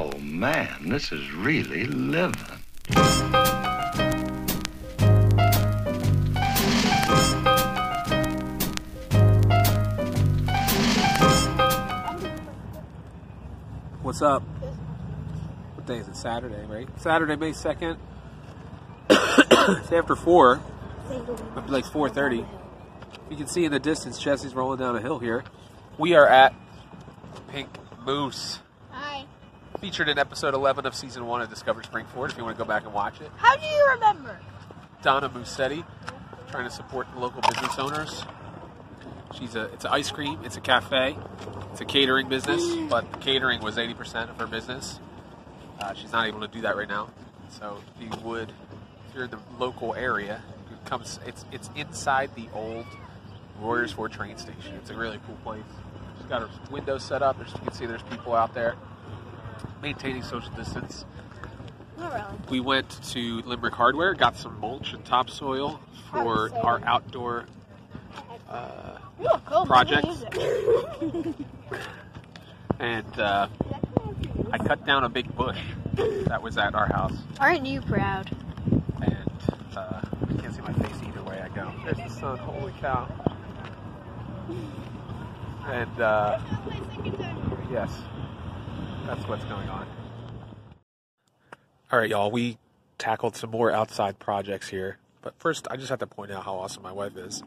Oh, 0.00 0.16
man, 0.20 0.90
this 0.90 1.10
is 1.10 1.32
really 1.32 1.84
living. 1.86 2.36
What's 14.02 14.22
up? 14.22 14.44
What 15.74 15.86
day 15.88 15.96
is 15.96 16.06
it? 16.06 16.14
Saturday, 16.14 16.64
right? 16.66 16.88
Saturday, 17.00 17.34
May 17.34 17.50
2nd. 17.50 17.98
it's 19.10 19.90
after 19.90 20.14
4. 20.14 20.60
Might 21.56 21.66
be 21.66 21.72
like 21.72 21.84
4.30. 21.86 22.46
You 23.30 23.36
can 23.36 23.48
see 23.48 23.64
in 23.64 23.72
the 23.72 23.80
distance 23.80 24.20
Jesse's 24.20 24.54
rolling 24.54 24.78
down 24.78 24.94
a 24.94 25.00
hill 25.00 25.18
here. 25.18 25.42
We 25.98 26.14
are 26.14 26.28
at 26.28 26.54
Pink 27.48 27.68
Moose. 28.06 28.60
Featured 29.80 30.08
in 30.08 30.18
episode 30.18 30.54
11 30.54 30.86
of 30.86 30.94
season 30.94 31.24
1 31.26 31.42
of 31.42 31.50
Discover 31.50 31.82
Springford, 31.82 32.30
if 32.30 32.36
you 32.36 32.42
want 32.42 32.56
to 32.56 32.62
go 32.62 32.66
back 32.66 32.84
and 32.84 32.92
watch 32.92 33.20
it. 33.20 33.30
How 33.36 33.54
do 33.54 33.64
you 33.64 33.90
remember? 33.92 34.36
Donna 35.02 35.28
Moosetti, 35.28 35.84
trying 36.50 36.64
to 36.64 36.70
support 36.70 37.06
the 37.14 37.20
local 37.20 37.40
business 37.42 37.78
owners. 37.78 38.24
She's 39.38 39.54
a 39.54 39.66
it's 39.66 39.84
an 39.84 39.92
ice 39.92 40.10
cream, 40.10 40.40
it's 40.42 40.56
a 40.56 40.60
cafe, 40.60 41.16
it's 41.70 41.80
a 41.80 41.84
catering 41.84 42.28
business, 42.28 42.60
but 42.90 43.20
catering 43.20 43.60
was 43.62 43.76
80% 43.76 44.30
of 44.30 44.36
her 44.38 44.48
business. 44.48 44.98
Uh, 45.78 45.94
she's 45.94 46.10
not 46.10 46.26
able 46.26 46.40
to 46.40 46.48
do 46.48 46.62
that 46.62 46.76
right 46.76 46.88
now. 46.88 47.10
So 47.48 47.78
if 47.94 48.02
you 48.02 48.10
would, 48.24 48.52
if 49.08 49.14
you're 49.14 49.24
in 49.24 49.30
the 49.30 49.38
local 49.60 49.94
area, 49.94 50.42
it 50.72 50.88
comes 50.90 51.20
it's 51.24 51.44
it's 51.52 51.70
inside 51.76 52.30
the 52.34 52.48
old 52.52 52.86
Royersford 53.62 54.10
train 54.10 54.38
station. 54.38 54.74
It's 54.74 54.90
a 54.90 54.96
really 54.96 55.20
cool 55.24 55.36
place. 55.44 55.62
She's 56.16 56.26
got 56.26 56.42
her 56.42 56.48
windows 56.68 57.04
set 57.04 57.22
up. 57.22 57.40
As 57.40 57.52
you 57.52 57.60
can 57.60 57.72
see, 57.72 57.86
there's 57.86 58.02
people 58.02 58.34
out 58.34 58.54
there 58.54 58.74
maintaining 59.82 60.22
social 60.22 60.50
distance. 60.52 61.04
Not 61.96 62.12
really. 62.12 62.38
We 62.50 62.60
went 62.60 63.02
to 63.10 63.42
Limerick 63.42 63.74
Hardware, 63.74 64.14
got 64.14 64.36
some 64.36 64.58
mulch 64.60 64.92
and 64.92 65.04
topsoil 65.04 65.80
for 66.10 66.50
our 66.64 66.80
outdoor 66.84 67.46
uh. 68.48 68.98
Project. 69.66 70.06
And 72.80 73.18
uh, 73.18 73.48
I 74.52 74.58
cut 74.58 74.86
down 74.86 75.02
a 75.02 75.08
big 75.08 75.34
bush 75.34 75.58
that 75.96 76.40
was 76.40 76.56
at 76.56 76.76
our 76.76 76.86
house. 76.86 77.16
Aren't 77.40 77.66
you 77.66 77.80
proud? 77.80 78.30
And 79.02 79.76
uh, 79.76 80.00
I 80.00 80.40
can't 80.40 80.54
see 80.54 80.60
my 80.60 80.72
face 80.74 81.02
either 81.04 81.22
way 81.24 81.40
I 81.40 81.48
go. 81.48 81.72
There's 81.84 81.96
the 81.96 82.20
sun. 82.20 82.38
Holy 82.38 82.72
cow. 82.80 83.08
And 85.66 86.00
uh, 86.00 86.40
yes, 87.70 87.92
that's 89.08 89.26
what's 89.26 89.44
going 89.44 89.68
on. 89.70 89.86
All 91.90 91.98
right, 91.98 92.10
y'all. 92.10 92.30
We 92.30 92.58
tackled 92.98 93.36
some 93.36 93.50
more 93.50 93.72
outside 93.72 94.18
projects 94.18 94.68
here, 94.68 94.98
but 95.22 95.32
first, 95.38 95.66
I 95.70 95.76
just 95.76 95.88
have 95.88 96.00
to 96.00 96.06
point 96.06 96.30
out 96.30 96.44
how 96.44 96.56
awesome 96.56 96.82
my 96.82 96.92
wife 96.92 97.16
is 97.16 97.42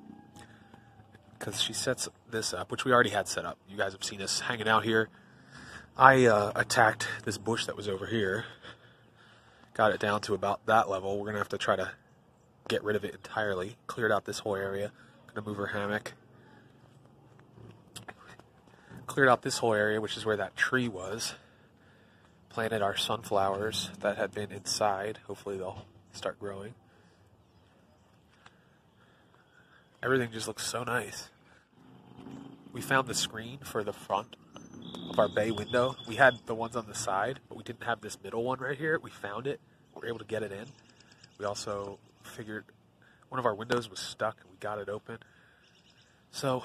because 1.37 1.61
she 1.61 1.71
sets 1.73 2.09
this 2.31 2.51
up, 2.51 2.71
which 2.71 2.83
we 2.83 2.91
already 2.91 3.11
had 3.11 3.27
set 3.27 3.45
up. 3.45 3.59
You 3.69 3.77
guys 3.77 3.91
have 3.91 4.03
seen 4.03 4.23
us 4.23 4.39
hanging 4.39 4.67
out 4.67 4.83
here. 4.83 5.09
I 5.95 6.25
uh, 6.25 6.51
attacked 6.55 7.07
this 7.25 7.37
bush 7.37 7.67
that 7.67 7.77
was 7.77 7.87
over 7.87 8.07
here, 8.07 8.45
got 9.75 9.91
it 9.91 9.99
down 9.99 10.21
to 10.21 10.33
about 10.33 10.65
that 10.65 10.89
level. 10.89 11.19
We're 11.19 11.27
gonna 11.27 11.37
have 11.37 11.49
to 11.49 11.59
try 11.59 11.75
to 11.75 11.91
get 12.69 12.83
rid 12.83 12.95
of 12.95 13.05
it 13.05 13.13
entirely. 13.13 13.77
Cleared 13.85 14.11
out 14.11 14.25
this 14.25 14.39
whole 14.39 14.55
area. 14.55 14.91
Gonna 15.31 15.45
move 15.45 15.57
her 15.57 15.67
hammock. 15.67 16.13
Cleared 19.05 19.29
out 19.29 19.43
this 19.43 19.59
whole 19.59 19.75
area, 19.75 20.01
which 20.01 20.17
is 20.17 20.25
where 20.25 20.37
that 20.37 20.57
tree 20.57 20.87
was. 20.87 21.35
Planted 22.53 22.81
our 22.81 22.97
sunflowers 22.97 23.89
that 24.01 24.17
had 24.17 24.33
been 24.33 24.51
inside. 24.51 25.19
Hopefully 25.27 25.57
they'll 25.57 25.85
start 26.11 26.37
growing. 26.37 26.73
Everything 30.03 30.31
just 30.33 30.47
looks 30.47 30.65
so 30.65 30.83
nice. 30.83 31.29
We 32.73 32.81
found 32.81 33.07
the 33.07 33.13
screen 33.13 33.59
for 33.63 33.83
the 33.83 33.93
front 33.93 34.35
of 35.09 35.17
our 35.17 35.29
bay 35.29 35.51
window. 35.51 35.95
We 36.07 36.15
had 36.15 36.33
the 36.45 36.55
ones 36.55 36.75
on 36.75 36.87
the 36.87 36.95
side, 36.95 37.39
but 37.47 37.57
we 37.57 37.63
didn't 37.63 37.83
have 37.83 38.01
this 38.01 38.17
middle 38.21 38.43
one 38.43 38.59
right 38.59 38.77
here. 38.77 38.99
We 39.01 39.11
found 39.11 39.47
it. 39.47 39.61
We 39.95 40.01
were 40.01 40.07
able 40.07 40.19
to 40.19 40.25
get 40.25 40.43
it 40.43 40.51
in. 40.51 40.65
We 41.37 41.45
also 41.45 41.99
figured 42.23 42.65
one 43.29 43.39
of 43.39 43.45
our 43.45 43.55
windows 43.55 43.89
was 43.89 43.99
stuck 43.99 44.37
and 44.41 44.51
we 44.51 44.57
got 44.57 44.77
it 44.77 44.89
open. 44.89 45.19
So, 46.31 46.63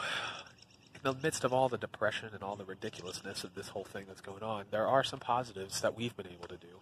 the 1.07 1.15
midst 1.23 1.45
of 1.45 1.53
all 1.53 1.69
the 1.69 1.79
depression 1.79 2.31
and 2.35 2.43
all 2.43 2.57
the 2.57 2.65
ridiculousness 2.65 3.45
of 3.45 3.55
this 3.55 3.69
whole 3.69 3.85
thing 3.85 4.07
that's 4.09 4.21
going 4.21 4.43
on, 4.43 4.65
there 4.73 4.89
are 4.89 5.05
some 5.05 5.21
positives 5.21 5.81
that 5.81 5.97
we've 5.97 6.17
been 6.17 6.27
able 6.27 6.49
to 6.49 6.57
do. 6.57 6.81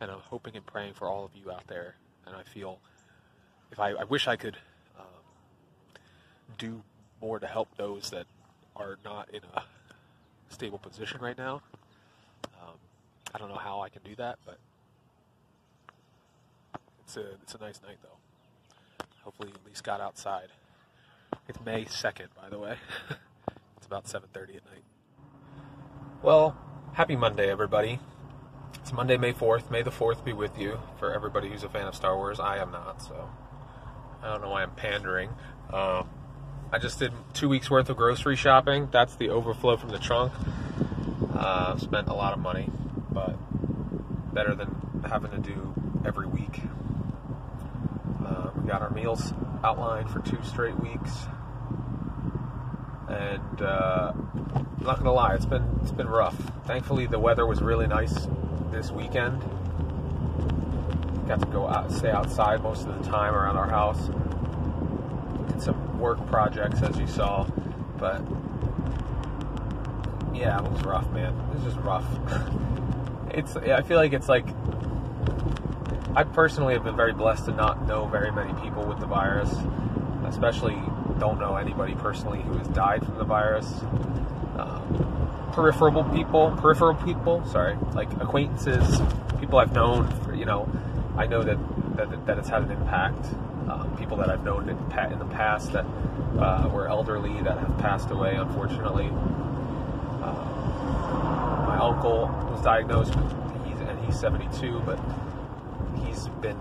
And 0.00 0.08
I'm 0.08 0.20
hoping 0.20 0.54
and 0.54 0.64
praying 0.64 0.94
for 0.94 1.08
all 1.08 1.24
of 1.24 1.32
you 1.34 1.50
out 1.50 1.66
there. 1.66 1.96
And 2.26 2.36
I 2.36 2.44
feel, 2.44 2.78
if 3.72 3.80
I, 3.80 3.90
I 3.90 4.04
wish 4.04 4.28
I 4.28 4.36
could 4.36 4.56
um, 4.96 5.98
do 6.58 6.82
more 7.20 7.40
to 7.40 7.46
help 7.46 7.76
those 7.76 8.10
that 8.10 8.26
are 8.76 8.98
not 9.04 9.28
in 9.30 9.40
a 9.56 9.62
stable 10.48 10.78
position 10.78 11.20
right 11.20 11.36
now. 11.36 11.60
Um, 12.62 12.76
I 13.34 13.38
don't 13.38 13.48
know 13.48 13.56
how 13.56 13.80
I 13.80 13.88
can 13.88 14.02
do 14.04 14.14
that, 14.16 14.38
but 14.46 14.58
it's 17.04 17.16
a 17.16 17.32
it's 17.42 17.54
a 17.54 17.58
nice 17.58 17.80
night 17.86 17.98
though. 18.02 19.06
Hopefully, 19.24 19.48
you 19.48 19.54
at 19.54 19.66
least 19.68 19.82
got 19.82 20.00
outside. 20.00 20.48
It's 21.48 21.58
May 21.64 21.84
second, 21.86 22.28
by 22.40 22.48
the 22.48 22.58
way. 22.58 22.76
it's 23.76 23.86
about 23.86 24.06
seven 24.06 24.28
thirty 24.32 24.54
at 24.54 24.64
night. 24.64 24.84
Well, 26.22 26.56
happy 26.92 27.16
Monday, 27.16 27.50
everybody. 27.50 27.98
It's 28.80 28.92
Monday, 28.92 29.16
May 29.16 29.32
fourth. 29.32 29.70
May 29.70 29.82
the 29.82 29.90
fourth 29.90 30.24
be 30.24 30.32
with 30.32 30.56
you. 30.56 30.78
For 30.98 31.12
everybody 31.12 31.48
who's 31.48 31.64
a 31.64 31.68
fan 31.68 31.88
of 31.88 31.96
Star 31.96 32.16
Wars, 32.16 32.38
I 32.38 32.58
am 32.58 32.70
not, 32.70 33.02
so 33.02 33.28
I 34.22 34.28
don't 34.30 34.40
know 34.40 34.50
why 34.50 34.62
I'm 34.62 34.70
pandering. 34.70 35.30
Um, 35.72 36.08
I 36.70 36.78
just 36.78 37.00
did 37.00 37.12
two 37.34 37.48
weeks 37.48 37.68
worth 37.68 37.90
of 37.90 37.96
grocery 37.96 38.36
shopping. 38.36 38.88
That's 38.92 39.16
the 39.16 39.30
overflow 39.30 39.76
from 39.76 39.90
the 39.90 39.98
trunk. 39.98 40.32
Uh, 41.34 41.76
spent 41.76 42.06
a 42.06 42.14
lot 42.14 42.32
of 42.32 42.38
money, 42.38 42.70
but 43.10 43.36
better 44.32 44.54
than 44.54 45.02
having 45.08 45.32
to 45.32 45.38
do 45.38 45.74
every 46.04 46.26
week. 46.28 46.60
Uh, 48.24 48.50
we 48.56 48.68
got 48.68 48.80
our 48.80 48.90
meals 48.90 49.32
outlined 49.64 50.10
for 50.10 50.20
two 50.20 50.38
straight 50.42 50.78
weeks, 50.80 51.26
and 53.08 53.62
uh, 53.62 54.12
I'm 54.54 54.76
not 54.80 54.98
gonna 54.98 55.12
lie, 55.12 55.34
it's 55.34 55.46
been 55.46 55.64
it's 55.82 55.92
been 55.92 56.08
rough. 56.08 56.36
Thankfully, 56.66 57.06
the 57.06 57.18
weather 57.18 57.46
was 57.46 57.60
really 57.62 57.86
nice 57.86 58.28
this 58.70 58.90
weekend. 58.90 59.40
Got 61.28 61.40
to 61.40 61.46
go 61.46 61.68
out, 61.68 61.92
stay 61.92 62.10
outside 62.10 62.62
most 62.62 62.86
of 62.86 63.02
the 63.02 63.08
time 63.10 63.34
around 63.34 63.56
our 63.56 63.68
house 63.68 64.10
did 65.52 65.62
some 65.62 65.98
work 65.98 66.24
projects 66.26 66.82
as 66.82 66.98
you 66.98 67.06
saw, 67.06 67.44
but 67.98 68.20
yeah, 70.34 70.58
it 70.58 70.70
was 70.70 70.82
rough, 70.82 71.10
man. 71.12 71.34
It 71.34 71.54
was 71.54 71.74
just 71.74 71.76
rough. 71.84 72.06
it's 73.30 73.56
I 73.56 73.82
feel 73.82 73.98
like 73.98 74.12
it's 74.12 74.28
like 74.28 74.46
I 76.14 76.24
personally 76.24 76.74
have 76.74 76.84
been 76.84 76.96
very 76.96 77.14
blessed 77.14 77.46
to 77.46 77.52
not 77.52 77.86
know 77.86 78.06
very 78.06 78.30
many 78.30 78.52
people 78.60 78.84
with 78.84 79.00
the 79.00 79.06
virus, 79.06 79.50
especially 80.26 80.78
don't 81.18 81.40
know 81.40 81.56
anybody 81.56 81.94
personally 81.94 82.42
who 82.42 82.58
has 82.58 82.68
died 82.68 83.02
from 83.04 83.16
the 83.16 83.24
virus. 83.24 83.66
Um, 84.58 85.50
peripheral 85.54 86.04
people, 86.04 86.50
peripheral 86.58 86.96
people, 86.96 87.46
sorry, 87.46 87.78
like 87.94 88.12
acquaintances, 88.20 89.00
people 89.40 89.58
I've 89.58 89.72
known, 89.72 90.06
for, 90.22 90.34
you 90.34 90.44
know, 90.44 90.68
I 91.16 91.26
know 91.26 91.42
that, 91.42 91.56
that 91.96 92.26
that 92.26 92.38
it's 92.38 92.48
had 92.48 92.62
an 92.62 92.70
impact 92.72 93.24
um, 93.70 93.96
people 93.96 94.18
that 94.18 94.28
I've 94.28 94.44
known 94.44 94.68
in, 94.68 94.76
in 94.76 95.18
the 95.18 95.28
past 95.30 95.72
that 95.72 95.86
uh, 96.38 96.68
were 96.72 96.88
elderly 96.88 97.40
that 97.42 97.56
have 97.58 97.78
passed 97.78 98.10
away, 98.10 98.34
unfortunately. 98.36 99.06
Um, 99.06 100.48
my 101.66 101.78
uncle 101.80 102.26
was 102.50 102.60
diagnosed 102.62 103.16
with, 103.16 103.32
he's, 103.66 103.80
and 103.80 104.04
he's 104.04 104.18
72, 104.20 104.82
but 104.84 104.98
been 106.28 106.58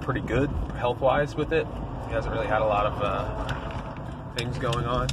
pretty 0.00 0.20
good 0.20 0.50
health 0.76 1.00
wise 1.00 1.34
with 1.34 1.52
it. 1.52 1.66
He 2.06 2.14
hasn't 2.14 2.32
really 2.34 2.46
had 2.46 2.62
a 2.62 2.64
lot 2.64 2.86
of 2.86 3.02
uh, 3.02 4.34
things 4.34 4.58
going 4.58 4.86
on, 4.86 5.08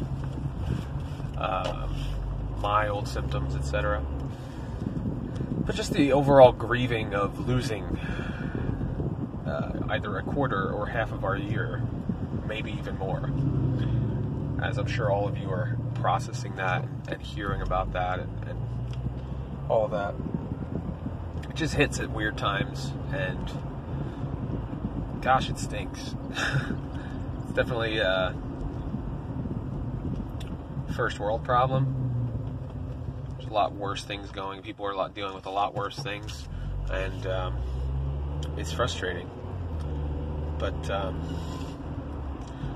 uh, 1.37 1.87
mild 2.61 3.07
symptoms, 3.07 3.55
etc. 3.55 4.03
But 5.65 5.75
just 5.75 5.93
the 5.93 6.13
overall 6.13 6.51
grieving 6.51 7.13
of 7.13 7.47
losing 7.47 7.83
uh, 9.45 9.79
either 9.89 10.17
a 10.17 10.23
quarter 10.23 10.71
or 10.71 10.87
half 10.87 11.11
of 11.11 11.23
our 11.23 11.35
year, 11.35 11.81
maybe 12.47 12.71
even 12.73 12.97
more. 12.97 13.31
As 14.63 14.77
I'm 14.77 14.87
sure 14.87 15.11
all 15.11 15.27
of 15.27 15.37
you 15.37 15.49
are 15.49 15.77
processing 15.95 16.55
that 16.55 16.85
and 17.07 17.21
hearing 17.21 17.61
about 17.61 17.93
that 17.93 18.19
and, 18.19 18.47
and 18.47 18.59
all 19.69 19.87
that. 19.89 20.13
It 21.49 21.55
just 21.55 21.73
hits 21.73 21.99
at 21.99 22.11
weird 22.11 22.37
times, 22.37 22.93
and 23.11 23.51
gosh, 25.25 25.49
it 25.49 25.57
stinks. 25.57 26.13
it's 26.29 27.53
definitely 27.53 27.97
a 27.97 28.35
first 30.95 31.19
world 31.19 31.43
problem. 31.43 31.91
There's 33.31 33.49
a 33.49 33.53
lot 33.53 33.73
worse 33.73 34.03
things 34.03 34.29
going. 34.29 34.61
People 34.61 34.85
are 34.85 34.91
a 34.91 34.95
lot 34.95 35.15
dealing 35.15 35.33
with 35.33 35.47
a 35.47 35.49
lot 35.49 35.73
worse 35.73 35.97
things, 35.97 36.47
and 36.91 37.25
um, 37.25 37.57
it's 38.55 38.71
frustrating. 38.71 39.27
But 40.59 40.91
um, 40.91 41.19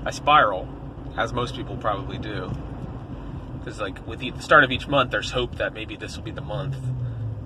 I 0.04 0.10
spiral, 0.10 0.68
as 1.16 1.32
most 1.32 1.54
people 1.54 1.76
probably 1.76 2.18
do, 2.18 2.50
because 3.60 3.80
like 3.80 4.04
with 4.08 4.18
the 4.18 4.32
start 4.40 4.64
of 4.64 4.72
each 4.72 4.88
month, 4.88 5.12
there's 5.12 5.30
hope 5.30 5.54
that 5.58 5.72
maybe 5.72 5.94
this 5.94 6.16
will 6.16 6.24
be 6.24 6.32
the 6.32 6.40
month 6.40 6.76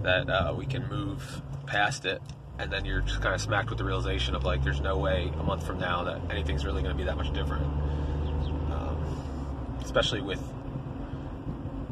that 0.00 0.30
uh, 0.30 0.54
we 0.56 0.64
can 0.64 0.88
move 0.88 1.42
past 1.66 2.06
it, 2.06 2.22
and 2.58 2.72
then 2.72 2.84
you're 2.84 3.00
just 3.00 3.20
kind 3.20 3.34
of 3.34 3.40
smacked 3.40 3.68
with 3.68 3.78
the 3.78 3.84
realization 3.84 4.34
of 4.34 4.44
like, 4.44 4.62
there's 4.62 4.80
no 4.80 4.96
way 4.96 5.32
a 5.38 5.42
month 5.42 5.66
from 5.66 5.78
now 5.78 6.04
that 6.04 6.20
anything's 6.30 6.64
really 6.64 6.82
going 6.82 6.94
to 6.94 6.98
be 6.98 7.04
that 7.04 7.16
much 7.16 7.32
different. 7.32 7.64
Um, 8.70 9.78
especially 9.82 10.20
with 10.20 10.42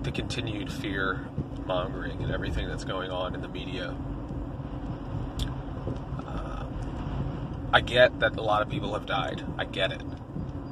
the 0.02 0.12
continued 0.12 0.72
fear 0.72 1.26
mongering 1.66 2.22
and 2.22 2.32
everything 2.32 2.68
that's 2.68 2.84
going 2.84 3.10
on 3.10 3.34
in 3.34 3.40
the 3.40 3.48
media. 3.48 3.94
Uh, 6.26 6.64
I 7.72 7.80
get 7.80 8.20
that 8.20 8.36
a 8.36 8.42
lot 8.42 8.62
of 8.62 8.68
people 8.68 8.92
have 8.94 9.06
died. 9.06 9.44
I 9.58 9.64
get 9.64 9.92
it, 9.92 10.02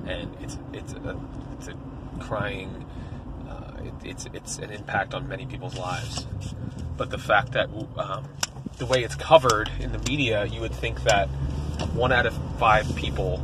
and 0.06 0.36
it's 0.40 0.58
it's 0.72 0.92
a 0.94 1.20
it's 1.52 1.68
a 1.68 1.74
crying. 2.18 2.84
Uh, 3.48 3.82
it, 3.84 3.94
it's 4.04 4.26
it's 4.32 4.58
an 4.58 4.70
impact 4.70 5.14
on 5.14 5.28
many 5.28 5.46
people's 5.46 5.78
lives. 5.78 6.26
But 6.96 7.10
the 7.10 7.18
fact 7.18 7.52
that 7.52 7.70
um, 7.96 8.28
the 8.80 8.86
way 8.86 9.04
it's 9.04 9.14
covered 9.14 9.70
in 9.78 9.92
the 9.92 9.98
media, 9.98 10.46
you 10.46 10.60
would 10.60 10.72
think 10.72 11.02
that 11.04 11.28
one 11.92 12.10
out 12.12 12.26
of 12.26 12.34
five 12.58 12.96
people 12.96 13.40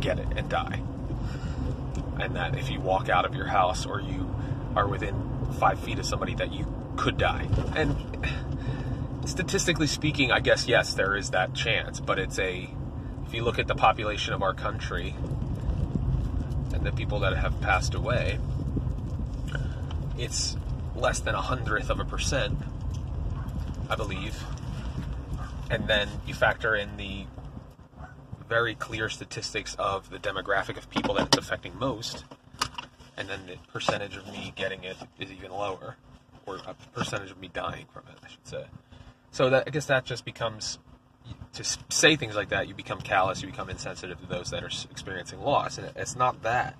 get 0.00 0.18
it 0.18 0.28
and 0.36 0.48
die, 0.50 0.80
and 2.20 2.36
that 2.36 2.56
if 2.56 2.70
you 2.70 2.78
walk 2.78 3.08
out 3.08 3.24
of 3.24 3.34
your 3.34 3.46
house 3.46 3.86
or 3.86 4.00
you 4.00 4.32
are 4.76 4.86
within 4.86 5.14
five 5.58 5.80
feet 5.80 5.98
of 5.98 6.04
somebody, 6.04 6.34
that 6.34 6.52
you 6.52 6.66
could 6.96 7.16
die. 7.16 7.48
And 7.74 7.96
statistically 9.24 9.86
speaking, 9.86 10.30
I 10.30 10.40
guess 10.40 10.68
yes, 10.68 10.92
there 10.92 11.16
is 11.16 11.30
that 11.30 11.54
chance. 11.54 11.98
But 11.98 12.18
it's 12.18 12.38
a 12.38 12.68
if 13.26 13.34
you 13.34 13.42
look 13.42 13.58
at 13.58 13.66
the 13.66 13.74
population 13.74 14.34
of 14.34 14.42
our 14.42 14.52
country 14.52 15.14
and 16.74 16.84
the 16.84 16.92
people 16.92 17.20
that 17.20 17.34
have 17.34 17.60
passed 17.62 17.94
away, 17.94 18.38
it's 20.18 20.54
less 20.94 21.20
than 21.20 21.34
a 21.34 21.40
hundredth 21.40 21.88
of 21.88 21.98
a 21.98 22.04
percent, 22.04 22.58
I 23.88 23.96
believe. 23.96 24.44
And 25.70 25.88
then 25.88 26.08
you 26.26 26.34
factor 26.34 26.74
in 26.74 26.96
the 26.96 27.26
very 28.48 28.74
clear 28.74 29.08
statistics 29.08 29.74
of 29.78 30.10
the 30.10 30.18
demographic 30.18 30.76
of 30.76 30.88
people 30.88 31.14
that 31.14 31.26
it's 31.26 31.38
affecting 31.38 31.76
most, 31.78 32.24
and 33.16 33.28
then 33.28 33.40
the 33.46 33.56
percentage 33.72 34.16
of 34.16 34.26
me 34.28 34.52
getting 34.54 34.84
it 34.84 34.96
is 35.18 35.32
even 35.32 35.50
lower, 35.50 35.96
or 36.46 36.56
a 36.66 36.74
percentage 36.94 37.30
of 37.30 37.38
me 37.40 37.50
dying 37.52 37.86
from 37.92 38.04
it, 38.08 38.18
I 38.24 38.28
should 38.28 38.46
say. 38.46 38.64
So 39.32 39.50
that 39.50 39.64
I 39.66 39.70
guess 39.70 39.86
that 39.86 40.04
just 40.04 40.24
becomes 40.24 40.78
to 41.54 41.64
say 41.88 42.14
things 42.14 42.36
like 42.36 42.50
that, 42.50 42.68
you 42.68 42.74
become 42.74 43.00
callous, 43.00 43.42
you 43.42 43.48
become 43.48 43.68
insensitive 43.68 44.20
to 44.20 44.26
those 44.26 44.50
that 44.50 44.62
are 44.62 44.70
experiencing 44.90 45.40
loss, 45.40 45.78
and 45.78 45.90
it's 45.96 46.14
not 46.14 46.42
that. 46.42 46.76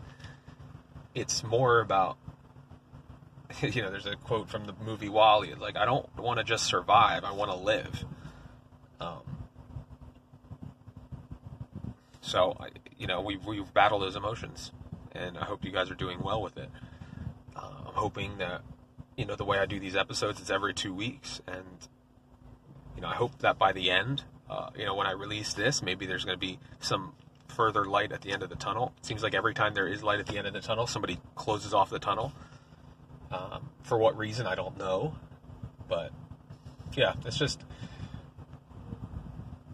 It's 1.15 1.43
more 1.43 1.81
about 1.81 2.19
you 3.63 3.83
know, 3.83 3.91
there's 3.91 4.07
a 4.07 4.17
quote 4.17 4.49
from 4.49 4.65
the 4.67 4.75
movie 4.85 5.09
WALL-E. 5.09 5.55
Like, 5.55 5.77
I 5.77 5.85
don't 5.85 6.09
want 6.19 6.39
to 6.39 6.45
just 6.45 6.67
survive. 6.67 7.25
I 7.25 7.33
want 7.33 7.51
to 7.51 7.57
live. 7.57 8.05
Um, 9.01 9.21
so, 12.27 12.57
you 12.99 13.07
know, 13.07 13.21
we've, 13.21 13.45
we've 13.47 13.73
battled 13.73 14.03
those 14.03 14.17
emotions, 14.17 14.73
and 15.13 15.39
I 15.39 15.45
hope 15.45 15.65
you 15.65 15.71
guys 15.71 15.93
are 15.93 15.95
doing 15.95 16.21
well 16.21 16.43
with 16.43 16.57
it. 16.59 16.69
Uh, 17.55 17.71
I'm 17.87 17.95
hoping 17.95 18.39
that, 18.39 18.63
you 19.17 19.25
know, 19.25 19.37
the 19.37 19.45
way 19.45 19.59
I 19.59 19.67
do 19.67 19.79
these 19.79 19.95
episodes, 19.95 20.41
it's 20.41 20.51
every 20.51 20.75
two 20.75 20.93
weeks, 20.93 21.41
and 21.47 21.89
you 22.97 23.03
know, 23.03 23.09
I 23.09 23.15
hope 23.15 23.39
that 23.39 23.59
by 23.59 23.73
the 23.73 23.93
end, 23.93 24.25
uh, 24.51 24.71
you 24.77 24.85
know, 24.85 24.97
when 24.97 25.07
I 25.07 25.13
release 25.13 25.55
this, 25.55 25.83
maybe 25.83 26.05
there's 26.05 26.25
going 26.25 26.37
to 26.37 26.47
be 26.47 26.59
some 26.81 27.13
further 27.49 27.85
light 27.85 28.11
at 28.11 28.23
the 28.23 28.33
end 28.33 28.43
of 28.43 28.49
the 28.49 28.57
tunnel. 28.57 28.93
It 28.99 29.07
seems 29.07 29.23
like 29.23 29.35
every 29.35 29.55
time 29.55 29.75
there 29.75 29.87
is 29.87 30.03
light 30.03 30.19
at 30.19 30.27
the 30.27 30.37
end 30.37 30.49
of 30.49 30.53
the 30.53 30.61
tunnel, 30.61 30.87
somebody 30.89 31.21
closes 31.37 31.73
off 31.73 31.91
the 31.91 32.01
tunnel. 32.01 32.33
Um, 33.31 33.71
for 33.83 33.99
what 33.99 34.17
reason, 34.17 34.47
I 34.47 34.57
don't 34.57 34.77
know. 34.77 35.15
But 35.89 36.11
yeah, 36.97 37.15
it's 37.25 37.39
just. 37.39 37.61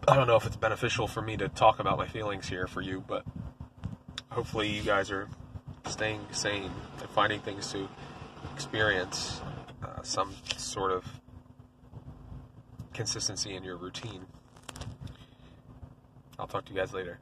I 0.05 0.17
don't 0.17 0.27
know 0.27 0.35
if 0.35 0.45
it's 0.45 0.57
beneficial 0.57 1.07
for 1.07 1.21
me 1.21 1.37
to 1.37 1.47
talk 1.47 1.79
about 1.79 1.97
my 1.97 2.07
feelings 2.07 2.49
here 2.49 2.67
for 2.67 2.81
you, 2.81 3.01
but 3.07 3.23
hopefully 4.29 4.67
you 4.67 4.81
guys 4.81 5.09
are 5.11 5.29
staying 5.87 6.19
sane 6.31 6.71
and 6.99 7.09
finding 7.11 7.39
things 7.39 7.71
to 7.71 7.87
experience 8.53 9.39
uh, 9.81 10.01
some 10.01 10.33
sort 10.57 10.91
of 10.91 11.05
consistency 12.93 13.55
in 13.55 13.63
your 13.63 13.77
routine. 13.77 14.25
I'll 16.37 16.47
talk 16.47 16.65
to 16.65 16.73
you 16.73 16.79
guys 16.79 16.93
later. 16.93 17.19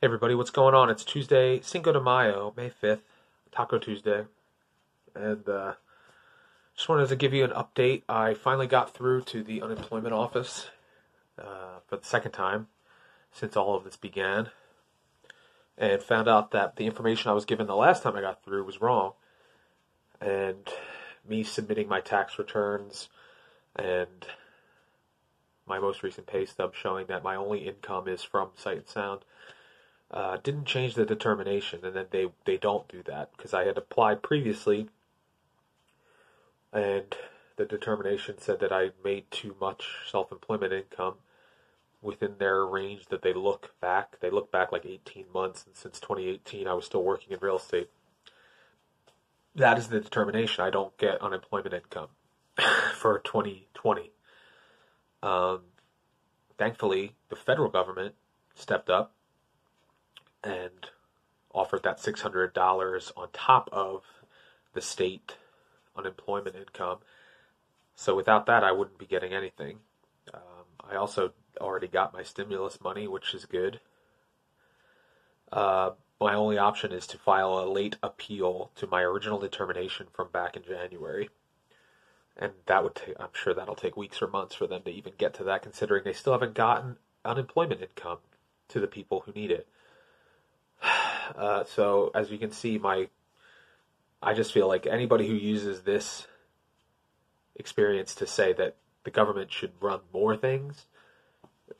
Hey 0.00 0.06
everybody, 0.06 0.34
what's 0.34 0.50
going 0.50 0.74
on? 0.74 0.88
It's 0.88 1.04
Tuesday, 1.04 1.60
Cinco 1.60 1.92
de 1.92 2.00
Mayo, 2.00 2.54
May 2.56 2.70
5th, 2.70 3.00
Taco 3.52 3.78
Tuesday. 3.78 4.24
And 5.14 5.46
uh, 5.46 5.74
just 6.76 6.88
wanted 6.88 7.08
to 7.08 7.16
give 7.16 7.32
you 7.32 7.44
an 7.44 7.50
update. 7.50 8.02
I 8.08 8.34
finally 8.34 8.66
got 8.66 8.94
through 8.94 9.22
to 9.22 9.42
the 9.42 9.62
unemployment 9.62 10.14
office 10.14 10.68
uh, 11.38 11.80
for 11.86 11.96
the 11.96 12.06
second 12.06 12.32
time 12.32 12.68
since 13.32 13.56
all 13.56 13.74
of 13.74 13.84
this 13.84 13.96
began 13.96 14.50
and 15.78 16.02
found 16.02 16.28
out 16.28 16.52
that 16.52 16.76
the 16.76 16.86
information 16.86 17.30
I 17.30 17.34
was 17.34 17.44
given 17.44 17.66
the 17.66 17.76
last 17.76 18.02
time 18.02 18.16
I 18.16 18.20
got 18.20 18.42
through 18.42 18.64
was 18.64 18.80
wrong. 18.80 19.12
And 20.20 20.68
me 21.28 21.42
submitting 21.42 21.88
my 21.88 22.00
tax 22.00 22.38
returns 22.38 23.08
and 23.74 24.26
my 25.66 25.78
most 25.78 26.02
recent 26.02 26.26
pay 26.26 26.46
stub 26.46 26.74
showing 26.74 27.06
that 27.06 27.24
my 27.24 27.36
only 27.36 27.66
income 27.66 28.08
is 28.08 28.22
from 28.22 28.50
Sight 28.54 28.78
and 28.78 28.88
Sound 28.88 29.20
uh, 30.10 30.36
didn't 30.42 30.66
change 30.66 30.94
the 30.94 31.04
determination, 31.04 31.84
and 31.84 31.94
then 31.94 32.06
they 32.10 32.28
they 32.44 32.56
don't 32.56 32.86
do 32.88 33.02
that 33.06 33.32
because 33.36 33.52
I 33.52 33.64
had 33.64 33.76
applied 33.76 34.22
previously, 34.22 34.88
and 36.76 37.16
the 37.56 37.64
determination 37.64 38.36
said 38.38 38.60
that 38.60 38.72
I 38.72 38.90
made 39.02 39.30
too 39.30 39.56
much 39.60 39.86
self-employment 40.10 40.72
income 40.72 41.14
within 42.02 42.34
their 42.38 42.64
range 42.66 43.06
that 43.06 43.22
they 43.22 43.32
look 43.32 43.74
back. 43.80 44.20
They 44.20 44.30
look 44.30 44.52
back 44.52 44.72
like 44.72 44.84
18 44.84 45.24
months, 45.32 45.64
and 45.66 45.74
since 45.74 45.98
2018, 45.98 46.68
I 46.68 46.74
was 46.74 46.84
still 46.84 47.02
working 47.02 47.32
in 47.32 47.38
real 47.40 47.56
estate. 47.56 47.88
That 49.54 49.78
is 49.78 49.88
the 49.88 50.00
determination. 50.00 50.62
I 50.62 50.70
don't 50.70 50.96
get 50.98 51.20
unemployment 51.22 51.74
income 51.74 52.08
for 52.94 53.20
2020. 53.20 54.12
Um, 55.22 55.60
thankfully, 56.58 57.14
the 57.30 57.36
federal 57.36 57.70
government 57.70 58.14
stepped 58.54 58.90
up 58.90 59.12
and 60.44 60.90
offered 61.54 61.82
that 61.84 61.98
$600 61.98 63.12
on 63.16 63.28
top 63.32 63.70
of 63.72 64.02
the 64.74 64.82
state 64.82 65.36
unemployment 65.96 66.56
income. 66.56 66.98
So 67.94 68.14
without 68.14 68.46
that, 68.46 68.62
I 68.62 68.72
wouldn't 68.72 68.98
be 68.98 69.06
getting 69.06 69.32
anything. 69.32 69.78
Um, 70.32 70.66
I 70.88 70.96
also 70.96 71.32
already 71.60 71.88
got 71.88 72.12
my 72.12 72.22
stimulus 72.22 72.80
money, 72.80 73.08
which 73.08 73.34
is 73.34 73.46
good. 73.46 73.80
Uh, 75.50 75.90
my 76.20 76.34
only 76.34 76.58
option 76.58 76.92
is 76.92 77.06
to 77.08 77.18
file 77.18 77.58
a 77.58 77.70
late 77.70 77.96
appeal 78.02 78.70
to 78.76 78.86
my 78.86 79.02
original 79.02 79.38
determination 79.38 80.06
from 80.12 80.28
back 80.30 80.56
in 80.56 80.62
January. 80.62 81.28
And 82.36 82.52
that 82.66 82.82
would 82.82 82.94
take, 82.94 83.14
I'm 83.18 83.28
sure 83.32 83.54
that'll 83.54 83.74
take 83.74 83.96
weeks 83.96 84.20
or 84.20 84.26
months 84.26 84.54
for 84.54 84.66
them 84.66 84.82
to 84.82 84.90
even 84.90 85.14
get 85.16 85.34
to 85.34 85.44
that, 85.44 85.62
considering 85.62 86.04
they 86.04 86.12
still 86.12 86.32
haven't 86.32 86.54
gotten 86.54 86.96
unemployment 87.24 87.82
income 87.82 88.18
to 88.68 88.80
the 88.80 88.86
people 88.86 89.20
who 89.20 89.32
need 89.32 89.50
it. 89.50 89.68
Uh, 91.34 91.64
so 91.64 92.12
as 92.14 92.30
you 92.30 92.38
can 92.38 92.52
see, 92.52 92.78
my, 92.78 93.08
I 94.22 94.34
just 94.34 94.52
feel 94.52 94.66
like 94.66 94.86
anybody 94.86 95.26
who 95.26 95.34
uses 95.34 95.82
this 95.82 96.26
experience 97.54 98.14
to 98.16 98.26
say 98.26 98.52
that 98.54 98.76
the 99.04 99.10
government 99.10 99.52
should 99.52 99.72
run 99.80 100.00
more 100.12 100.36
things 100.36 100.86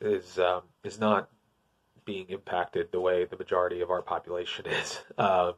is 0.01 0.39
um, 0.39 0.63
is 0.83 0.99
not 0.99 1.29
being 2.05 2.27
impacted 2.29 2.91
the 2.91 2.99
way 2.99 3.25
the 3.25 3.37
majority 3.37 3.81
of 3.81 3.91
our 3.91 4.01
population 4.01 4.65
is. 4.69 5.01
Um, 5.17 5.53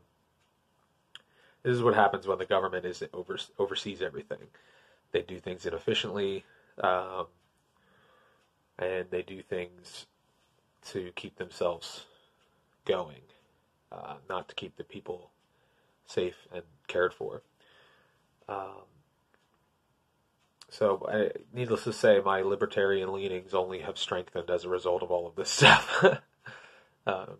this 1.63 1.75
is 1.75 1.83
what 1.83 1.93
happens 1.93 2.25
when 2.25 2.37
the 2.37 2.45
government 2.45 2.85
is 2.85 3.03
over, 3.13 3.37
oversees 3.57 4.01
everything. 4.01 4.47
They 5.11 5.21
do 5.21 5.39
things 5.39 5.65
inefficiently, 5.65 6.45
um, 6.81 7.27
and 8.77 9.05
they 9.11 9.21
do 9.21 9.41
things 9.41 10.05
to 10.87 11.11
keep 11.15 11.37
themselves 11.37 12.05
going, 12.85 13.21
uh, 13.91 14.15
not 14.29 14.47
to 14.49 14.55
keep 14.55 14.77
the 14.77 14.83
people 14.83 15.31
safe 16.09 16.47
and 16.53 16.63
cared 16.87 17.13
for. 17.13 17.43
Um, 18.47 18.83
so, 20.69 21.07
I, 21.11 21.31
needless 21.53 21.83
to 21.85 21.93
say, 21.93 22.19
my 22.23 22.41
libertarian 22.41 23.13
leanings 23.13 23.53
only 23.53 23.79
have 23.79 23.97
strengthened 23.97 24.49
as 24.49 24.65
a 24.65 24.69
result 24.69 25.03
of 25.03 25.11
all 25.11 25.27
of 25.27 25.35
this 25.35 25.49
stuff. 25.59 26.03
um, 27.07 27.37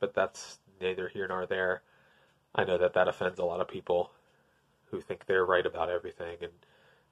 but 0.00 0.14
that's 0.14 0.58
neither 0.80 1.08
here 1.08 1.26
nor 1.28 1.46
there. 1.46 1.82
I 2.54 2.64
know 2.64 2.78
that 2.78 2.94
that 2.94 3.08
offends 3.08 3.38
a 3.38 3.44
lot 3.44 3.60
of 3.60 3.68
people, 3.68 4.10
who 4.90 5.00
think 5.00 5.26
they're 5.26 5.44
right 5.44 5.66
about 5.66 5.90
everything, 5.90 6.36
and 6.40 6.52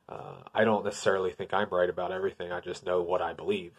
uh, 0.08 0.42
I 0.54 0.64
don't 0.64 0.84
necessarily 0.84 1.32
think 1.32 1.52
I'm 1.52 1.68
right 1.70 1.88
about 1.90 2.12
everything. 2.12 2.52
I 2.52 2.60
just 2.60 2.86
know 2.86 3.02
what 3.02 3.20
I 3.20 3.32
believe, 3.32 3.72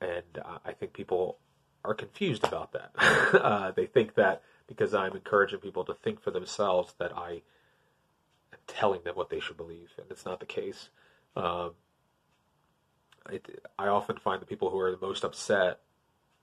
and 0.00 0.38
uh, 0.44 0.58
I 0.64 0.72
think 0.72 0.92
people 0.92 1.38
are 1.84 1.94
confused 1.94 2.44
about 2.44 2.72
that. 2.72 2.90
uh, 3.34 3.70
they 3.70 3.86
think 3.86 4.14
that 4.14 4.42
because 4.70 4.94
I'm 4.94 5.16
encouraging 5.16 5.58
people 5.58 5.84
to 5.84 5.94
think 5.94 6.22
for 6.22 6.30
themselves, 6.30 6.94
that 6.98 7.12
I 7.18 7.42
am 8.52 8.60
telling 8.68 9.02
them 9.02 9.16
what 9.16 9.28
they 9.28 9.40
should 9.40 9.56
believe, 9.56 9.90
and 9.98 10.06
it's 10.10 10.24
not 10.24 10.38
the 10.38 10.46
case. 10.46 10.90
Um, 11.34 11.72
it, 13.28 13.64
I 13.76 13.88
often 13.88 14.16
find 14.16 14.40
the 14.40 14.46
people 14.46 14.70
who 14.70 14.78
are 14.78 14.92
the 14.92 15.04
most 15.04 15.24
upset 15.24 15.80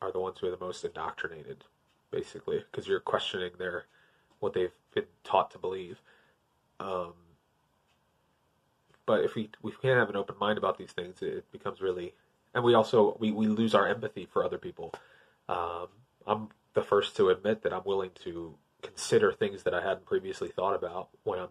are 0.01 0.11
the 0.11 0.19
ones 0.19 0.39
who 0.39 0.47
are 0.47 0.51
the 0.51 0.59
most 0.59 0.83
indoctrinated, 0.83 1.63
basically, 2.11 2.65
because 2.69 2.85
you're 2.85 2.99
questioning 2.99 3.51
their 3.57 3.85
what 4.39 4.53
they've 4.53 4.75
been 4.93 5.05
taught 5.23 5.49
to 5.51 5.57
believe. 5.57 6.01
Um, 6.81 7.13
but 9.05 9.23
if 9.23 9.35
we 9.35 9.49
we 9.61 9.71
can't 9.71 9.97
have 9.97 10.09
an 10.09 10.17
open 10.17 10.35
mind 10.37 10.57
about 10.57 10.77
these 10.77 10.91
things, 10.91 11.21
it 11.21 11.49
becomes 11.53 11.79
really, 11.79 12.13
and 12.53 12.61
we 12.61 12.73
also 12.73 13.15
we, 13.21 13.31
we 13.31 13.47
lose 13.47 13.73
our 13.73 13.87
empathy 13.87 14.27
for 14.29 14.43
other 14.43 14.57
people. 14.57 14.93
Um, 15.47 15.87
I'm 16.27 16.49
the 16.77 16.83
first 16.83 17.15
to 17.15 17.29
admit 17.29 17.63
that 17.63 17.73
I'm 17.73 17.81
willing 17.85 18.11
to 18.23 18.53
consider 18.83 19.31
things 19.31 19.63
that 19.63 19.73
I 19.73 19.81
hadn't 19.81 20.05
previously 20.05 20.49
thought 20.49 20.75
about 20.75 21.09
when 21.23 21.39
I'm 21.39 21.49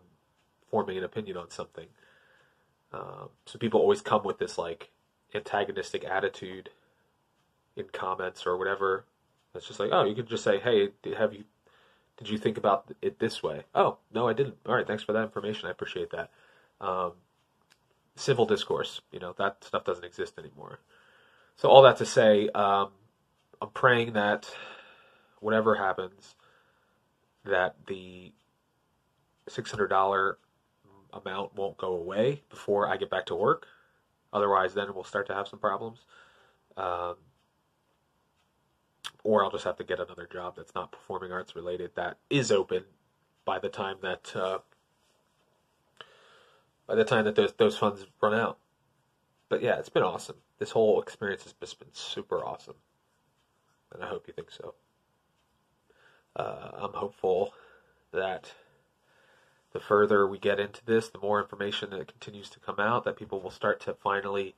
forming 0.70 0.96
an 0.96 1.02
opinion 1.02 1.36
on 1.36 1.50
something. 1.50 1.88
Um, 2.92 3.30
so 3.44 3.58
people 3.58 3.80
always 3.80 4.00
come 4.00 4.22
with 4.22 4.38
this 4.38 4.56
like 4.56 4.92
antagonistic 5.34 6.04
attitude 6.04 6.70
in 7.74 7.86
comments 7.92 8.46
or 8.46 8.56
whatever. 8.56 9.04
It's 9.52 9.66
just 9.66 9.80
like, 9.80 9.90
oh, 9.92 10.04
you 10.04 10.14
can 10.14 10.28
just 10.28 10.44
say, 10.44 10.60
hey, 10.60 10.90
have 11.18 11.32
you, 11.34 11.42
did 12.18 12.28
you 12.28 12.38
think 12.38 12.56
about 12.56 12.94
it 13.02 13.18
this 13.18 13.42
way? 13.42 13.64
Oh, 13.74 13.98
no, 14.14 14.28
I 14.28 14.32
didn't. 14.32 14.58
All 14.64 14.76
right, 14.76 14.86
thanks 14.86 15.02
for 15.02 15.12
that 15.12 15.24
information. 15.24 15.66
I 15.66 15.72
appreciate 15.72 16.10
that. 16.12 16.30
Um, 16.80 17.14
civil 18.14 18.46
discourse, 18.46 19.00
you 19.10 19.18
know, 19.18 19.34
that 19.38 19.64
stuff 19.64 19.82
doesn't 19.82 20.04
exist 20.04 20.38
anymore. 20.38 20.78
So 21.56 21.68
all 21.68 21.82
that 21.82 21.96
to 21.96 22.06
say, 22.06 22.48
um, 22.50 22.90
I'm 23.60 23.70
praying 23.70 24.12
that 24.12 24.48
whatever 25.40 25.74
happens, 25.74 26.34
that 27.44 27.76
the 27.86 28.32
$600 29.48 30.34
amount 31.12 31.54
won't 31.54 31.76
go 31.76 31.94
away 31.94 32.42
before 32.50 32.88
I 32.88 32.96
get 32.96 33.10
back 33.10 33.26
to 33.26 33.34
work. 33.34 33.66
Otherwise, 34.32 34.74
then 34.74 34.94
we'll 34.94 35.04
start 35.04 35.26
to 35.28 35.34
have 35.34 35.48
some 35.48 35.58
problems. 35.58 36.00
Um, 36.76 37.16
or 39.24 39.42
I'll 39.42 39.50
just 39.50 39.64
have 39.64 39.76
to 39.76 39.84
get 39.84 39.98
another 39.98 40.28
job 40.30 40.54
that's 40.56 40.74
not 40.74 40.92
performing 40.92 41.32
arts 41.32 41.56
related 41.56 41.92
that 41.96 42.18
is 42.30 42.52
open 42.52 42.84
by 43.44 43.58
the 43.58 43.68
time 43.68 43.96
that 44.02 44.32
uh, 44.36 44.58
by 46.86 46.94
the 46.94 47.04
time 47.04 47.24
that 47.24 47.34
those 47.34 47.52
those 47.54 47.76
funds 47.76 48.04
run 48.20 48.34
out. 48.34 48.58
But 49.48 49.62
yeah, 49.62 49.78
it's 49.78 49.88
been 49.88 50.02
awesome. 50.02 50.36
This 50.58 50.70
whole 50.70 51.00
experience 51.00 51.44
has 51.44 51.54
just 51.54 51.78
been 51.78 51.92
super 51.92 52.44
awesome, 52.44 52.76
and 53.92 54.02
I 54.02 54.06
hope 54.06 54.26
you 54.26 54.34
think 54.34 54.50
so. 54.50 54.74
Uh, 56.36 56.70
I'm 56.74 56.92
hopeful 56.92 57.54
that 58.12 58.52
the 59.72 59.80
further 59.80 60.26
we 60.26 60.38
get 60.38 60.60
into 60.60 60.84
this, 60.84 61.08
the 61.08 61.18
more 61.18 61.40
information 61.40 61.90
that 61.90 62.08
continues 62.08 62.50
to 62.50 62.60
come 62.60 62.78
out, 62.78 63.04
that 63.04 63.16
people 63.16 63.40
will 63.40 63.50
start 63.50 63.80
to 63.80 63.94
finally 63.94 64.54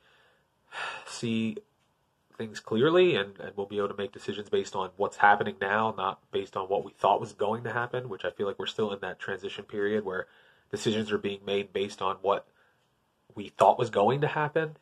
see 1.05 1.57
things 2.37 2.59
clearly 2.59 3.15
and, 3.15 3.37
and 3.39 3.51
we'll 3.55 3.65
be 3.65 3.77
able 3.77 3.89
to 3.89 3.97
make 3.97 4.13
decisions 4.13 4.49
based 4.49 4.75
on 4.75 4.91
what's 4.95 5.17
happening 5.17 5.55
now, 5.59 5.93
not 5.97 6.19
based 6.31 6.55
on 6.55 6.67
what 6.69 6.85
we 6.85 6.91
thought 6.93 7.19
was 7.19 7.33
going 7.33 7.63
to 7.63 7.73
happen, 7.73 8.07
which 8.07 8.23
I 8.23 8.31
feel 8.31 8.47
like 8.47 8.57
we're 8.57 8.65
still 8.65 8.93
in 8.93 8.99
that 9.01 9.19
transition 9.19 9.65
period 9.65 10.05
where 10.05 10.27
decisions 10.71 11.11
are 11.11 11.17
being 11.17 11.41
made 11.45 11.73
based 11.73 12.01
on 12.01 12.17
what 12.21 12.47
we 13.35 13.49
thought 13.49 13.77
was 13.77 13.89
going 13.89 14.21
to 14.21 14.27
happen. 14.27 14.77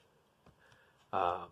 Um, 1.11 1.47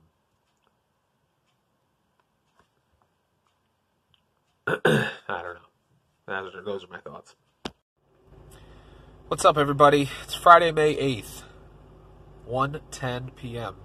I 4.67 5.11
don't 5.27 5.53
know. 6.27 6.61
Those 6.63 6.83
are 6.83 6.87
my 6.87 6.97
thoughts. 6.97 7.35
What's 9.27 9.45
up, 9.45 9.59
everybody? 9.59 10.09
It's 10.23 10.33
Friday, 10.33 10.71
May 10.71 10.95
8th, 10.95 11.43
1.10 12.49 13.35
p.m. 13.35 13.75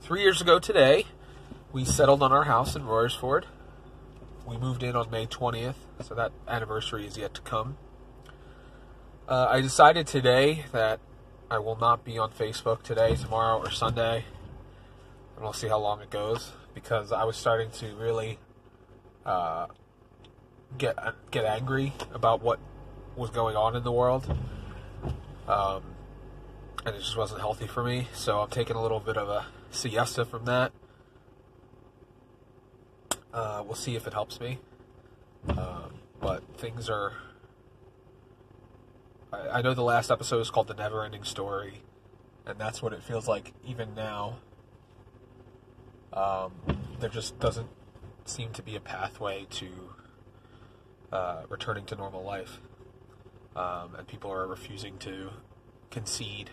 Three 0.00 0.22
years 0.22 0.40
ago 0.40 0.58
today, 0.58 1.04
we 1.72 1.84
settled 1.84 2.22
on 2.22 2.32
our 2.32 2.44
house 2.44 2.74
in 2.74 2.84
Royersford. 2.84 3.44
We 4.46 4.56
moved 4.56 4.82
in 4.82 4.96
on 4.96 5.10
May 5.10 5.26
20th, 5.26 5.74
so 6.02 6.14
that 6.14 6.32
anniversary 6.46 7.06
is 7.06 7.18
yet 7.18 7.34
to 7.34 7.42
come. 7.42 7.76
Uh, 9.28 9.46
I 9.50 9.60
decided 9.60 10.06
today 10.06 10.64
that 10.72 11.00
I 11.50 11.58
will 11.58 11.76
not 11.76 12.02
be 12.02 12.16
on 12.16 12.30
Facebook 12.30 12.82
today, 12.82 13.14
tomorrow, 13.14 13.58
or 13.58 13.70
Sunday, 13.70 14.24
and 15.34 15.44
we'll 15.44 15.52
see 15.52 15.68
how 15.68 15.80
long 15.80 16.00
it 16.00 16.08
goes 16.08 16.52
because 16.72 17.12
I 17.12 17.24
was 17.24 17.36
starting 17.36 17.70
to 17.72 17.94
really 17.94 18.38
uh, 19.28 19.66
get 20.78 20.96
get 21.30 21.44
angry 21.44 21.92
about 22.14 22.42
what 22.42 22.58
was 23.14 23.30
going 23.30 23.56
on 23.56 23.76
in 23.76 23.84
the 23.84 23.92
world. 23.92 24.26
Um, 25.46 25.82
and 26.86 26.96
it 26.96 27.00
just 27.00 27.16
wasn't 27.16 27.40
healthy 27.40 27.66
for 27.66 27.84
me. 27.84 28.08
So 28.14 28.40
I'm 28.40 28.48
taking 28.48 28.74
a 28.74 28.82
little 28.82 29.00
bit 29.00 29.16
of 29.18 29.28
a 29.28 29.46
siesta 29.70 30.24
from 30.24 30.46
that. 30.46 30.72
Uh, 33.32 33.62
we'll 33.64 33.74
see 33.74 33.96
if 33.96 34.06
it 34.06 34.14
helps 34.14 34.40
me. 34.40 34.58
Um, 35.48 36.00
but 36.20 36.42
things 36.56 36.88
are. 36.88 37.12
I, 39.30 39.58
I 39.58 39.62
know 39.62 39.74
the 39.74 39.82
last 39.82 40.10
episode 40.10 40.40
is 40.40 40.50
called 40.50 40.68
The 40.68 40.74
Never 40.74 41.04
Ending 41.04 41.24
Story, 41.24 41.82
and 42.46 42.58
that's 42.58 42.82
what 42.82 42.94
it 42.94 43.02
feels 43.02 43.28
like 43.28 43.52
even 43.66 43.94
now. 43.94 44.38
Um, 46.14 46.52
there 47.00 47.10
just 47.10 47.38
doesn't 47.38 47.68
seem 48.28 48.52
to 48.52 48.62
be 48.62 48.76
a 48.76 48.80
pathway 48.80 49.46
to 49.50 49.68
uh, 51.12 51.42
returning 51.48 51.84
to 51.86 51.96
normal 51.96 52.22
life. 52.22 52.60
Um, 53.56 53.94
and 53.96 54.06
people 54.06 54.30
are 54.30 54.46
refusing 54.46 54.98
to 54.98 55.30
concede 55.90 56.50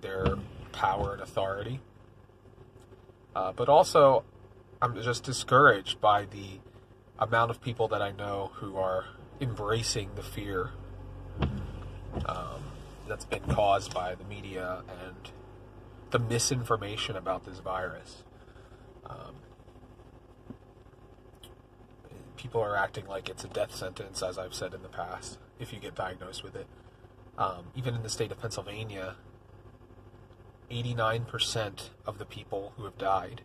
their 0.00 0.36
power 0.72 1.12
and 1.14 1.22
authority. 1.22 1.80
Uh, 3.34 3.52
but 3.52 3.68
also, 3.68 4.24
I'm 4.82 4.94
just 5.02 5.24
discouraged 5.24 6.00
by 6.00 6.24
the 6.24 6.60
amount 7.18 7.50
of 7.50 7.60
people 7.60 7.88
that 7.88 8.02
I 8.02 8.10
know 8.10 8.50
who 8.54 8.76
are 8.76 9.06
embracing 9.40 10.10
the 10.16 10.22
fear 10.22 10.70
um, 12.26 12.62
that's 13.08 13.24
been 13.24 13.42
caused 13.42 13.94
by 13.94 14.14
the 14.14 14.24
media 14.24 14.82
and 14.88 15.30
the 16.10 16.18
misinformation 16.18 17.16
about 17.16 17.44
this 17.44 17.58
virus. 17.58 18.22
Um, 19.08 19.34
people 22.36 22.60
are 22.60 22.76
acting 22.76 23.06
like 23.06 23.28
it's 23.28 23.44
a 23.44 23.48
death 23.48 23.74
sentence, 23.74 24.22
as 24.22 24.38
I've 24.38 24.54
said 24.54 24.74
in 24.74 24.82
the 24.82 24.88
past, 24.88 25.38
if 25.58 25.72
you 25.72 25.80
get 25.80 25.94
diagnosed 25.94 26.42
with 26.42 26.54
it. 26.54 26.66
Um, 27.38 27.66
even 27.74 27.94
in 27.94 28.02
the 28.02 28.08
state 28.08 28.32
of 28.32 28.40
Pennsylvania, 28.40 29.16
89% 30.70 31.90
of 32.06 32.18
the 32.18 32.24
people 32.24 32.72
who 32.76 32.84
have 32.84 32.98
died 32.98 33.42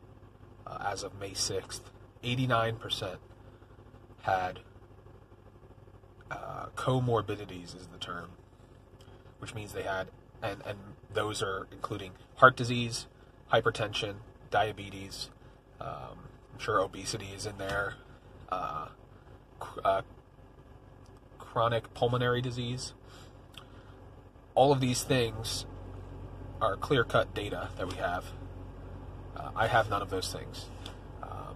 uh, 0.66 0.78
as 0.86 1.04
of 1.04 1.20
May 1.20 1.32
6th, 1.32 1.82
89% 2.24 3.18
had 4.22 4.60
uh, 6.30 6.68
comorbidities, 6.76 7.76
is 7.76 7.88
the 7.92 7.98
term, 7.98 8.32
which 9.40 9.54
means 9.54 9.74
they 9.74 9.84
had, 9.84 10.10
and, 10.42 10.62
and 10.66 10.78
those 11.14 11.42
are 11.42 11.68
including 11.72 12.12
heart 12.36 12.56
disease, 12.56 13.08
hypertension, 13.52 14.16
diabetes, 14.50 15.30
um, 15.80 16.30
I'm 16.54 16.60
sure 16.60 16.80
obesity 16.80 17.30
is 17.36 17.46
in 17.46 17.58
there, 17.58 17.96
uh, 18.52 18.88
uh 19.84 20.02
chronic 21.40 21.94
pulmonary 21.94 22.42
disease. 22.42 22.94
All 24.56 24.72
of 24.72 24.80
these 24.80 25.04
things 25.04 25.66
are 26.62 26.78
clear 26.78 27.04
cut 27.04 27.34
data 27.34 27.70
that 27.78 27.88
we 27.88 27.96
have. 27.96 28.26
Uh, 29.36 29.50
I 29.56 29.68
have 29.68 29.90
none 29.90 30.02
of 30.02 30.10
those 30.10 30.32
things. 30.32 30.68
Um, 31.24 31.56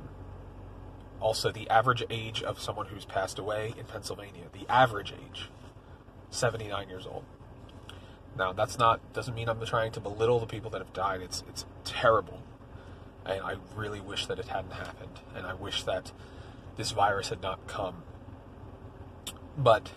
also, 1.22 1.52
the 1.52 1.70
average 1.70 2.04
age 2.10 2.42
of 2.44 2.60
someone 2.60 2.88
who's 2.88 3.06
passed 3.06 3.40
away 3.40 3.74
in 3.78 3.86
Pennsylvania, 3.86 4.46
the 4.52 4.70
average 4.70 5.14
age, 5.14 5.50
79 6.30 6.90
years 6.90 7.06
old. 7.06 7.24
Now, 8.38 8.52
that's 8.52 8.78
not 8.78 9.14
doesn't 9.14 9.34
mean 9.34 9.48
I'm 9.48 9.64
trying 9.66 9.94
to 9.94 10.02
belittle 10.02 10.40
the 10.40 10.46
people 10.46 10.70
that 10.72 10.80
have 10.80 10.92
died. 10.92 11.22
It's 11.22 11.44
it's 11.48 11.66
terrible, 11.86 12.42
and 13.26 13.42
I 13.42 13.56
really 13.74 14.02
wish 14.02 14.26
that 14.26 14.40
it 14.40 14.48
hadn't 14.48 14.74
happened, 14.74 15.22
and 15.34 15.46
I 15.46 15.54
wish 15.54 15.84
that 15.84 16.12
this 16.78 16.92
virus 16.92 17.30
had 17.30 17.42
not 17.42 17.68
come. 17.68 18.04
But 19.58 19.92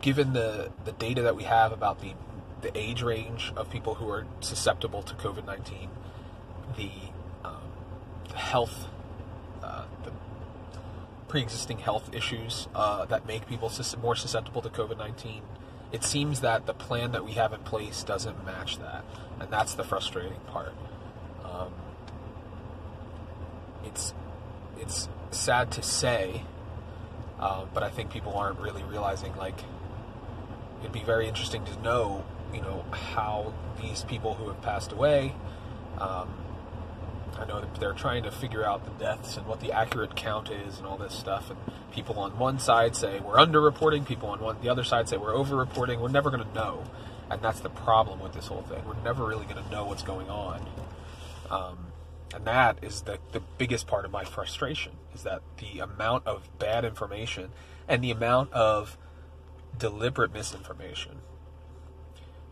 given 0.00 0.32
the 0.32 0.70
the 0.84 0.92
data 0.92 1.22
that 1.22 1.36
we 1.36 1.44
have 1.44 1.72
about 1.72 2.00
the 2.00 2.14
the 2.62 2.76
age 2.76 3.02
range 3.02 3.52
of 3.56 3.70
people 3.70 3.94
who 3.94 4.10
are 4.10 4.26
susceptible 4.40 5.02
to 5.02 5.14
COVID 5.14 5.46
19, 5.46 5.90
the, 6.76 6.90
um, 7.44 7.54
the 8.28 8.36
health, 8.36 8.88
uh, 9.62 9.84
the, 10.04 10.12
pre-existing 11.28 11.78
health 11.78 12.08
issues 12.14 12.68
uh, 12.74 13.04
that 13.04 13.26
make 13.26 13.46
people 13.46 13.70
more 14.02 14.16
susceptible 14.16 14.62
to 14.62 14.68
COVID 14.70 14.96
nineteen. 14.96 15.42
It 15.92 16.02
seems 16.02 16.40
that 16.40 16.66
the 16.66 16.72
plan 16.72 17.12
that 17.12 17.24
we 17.24 17.32
have 17.32 17.52
in 17.52 17.60
place 17.60 18.02
doesn't 18.02 18.44
match 18.46 18.78
that, 18.78 19.04
and 19.38 19.50
that's 19.50 19.74
the 19.74 19.84
frustrating 19.84 20.40
part. 20.46 20.74
Um, 21.44 21.72
it's 23.84 24.14
it's 24.80 25.08
sad 25.30 25.70
to 25.72 25.82
say, 25.82 26.42
um, 27.38 27.68
but 27.74 27.82
I 27.82 27.90
think 27.90 28.10
people 28.10 28.34
aren't 28.34 28.58
really 28.58 28.82
realizing 28.84 29.36
like 29.36 29.60
it'd 30.80 30.92
be 30.92 31.04
very 31.04 31.28
interesting 31.28 31.64
to 31.64 31.82
know, 31.82 32.24
you 32.52 32.60
know, 32.60 32.84
how 32.90 33.52
these 33.80 34.04
people 34.04 34.34
who 34.34 34.48
have 34.48 34.60
passed 34.62 34.92
away. 34.92 35.34
Um, 35.98 36.28
I 37.38 37.44
know 37.44 37.64
they're 37.78 37.92
trying 37.92 38.24
to 38.24 38.30
figure 38.32 38.64
out 38.64 38.84
the 38.84 39.04
deaths 39.04 39.36
and 39.36 39.46
what 39.46 39.60
the 39.60 39.72
accurate 39.72 40.16
count 40.16 40.50
is 40.50 40.78
and 40.78 40.86
all 40.86 40.96
this 40.96 41.14
stuff. 41.14 41.50
And 41.50 41.58
people 41.92 42.18
on 42.18 42.36
one 42.38 42.58
side 42.58 42.96
say 42.96 43.20
we're 43.20 43.36
underreporting. 43.36 44.06
People 44.06 44.30
on 44.30 44.40
one 44.40 44.56
the 44.60 44.68
other 44.68 44.84
side 44.84 45.08
say 45.08 45.16
we're 45.16 45.34
overreporting. 45.34 46.00
We're 46.00 46.08
never 46.08 46.30
going 46.30 46.44
to 46.44 46.54
know, 46.54 46.84
and 47.30 47.40
that's 47.40 47.60
the 47.60 47.70
problem 47.70 48.20
with 48.20 48.32
this 48.32 48.48
whole 48.48 48.62
thing. 48.62 48.82
We're 48.86 49.00
never 49.04 49.24
really 49.24 49.44
going 49.46 49.62
to 49.62 49.70
know 49.70 49.84
what's 49.84 50.02
going 50.02 50.28
on. 50.28 50.66
Um, 51.50 51.78
and 52.34 52.44
that 52.44 52.78
is 52.82 53.02
the, 53.02 53.18
the 53.32 53.40
biggest 53.56 53.86
part 53.86 54.04
of 54.04 54.10
my 54.10 54.24
frustration 54.24 54.92
is 55.14 55.22
that 55.22 55.40
the 55.58 55.80
amount 55.80 56.26
of 56.26 56.48
bad 56.58 56.84
information 56.84 57.50
and 57.88 58.04
the 58.04 58.10
amount 58.10 58.52
of 58.52 58.98
deliberate 59.78 60.32
misinformation. 60.32 61.18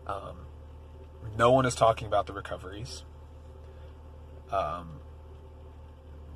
Um, 0.07 0.47
no 1.37 1.51
one 1.51 1.65
is 1.65 1.75
talking 1.75 2.07
about 2.07 2.25
the 2.25 2.33
recoveries. 2.33 3.03
Um, 4.51 4.99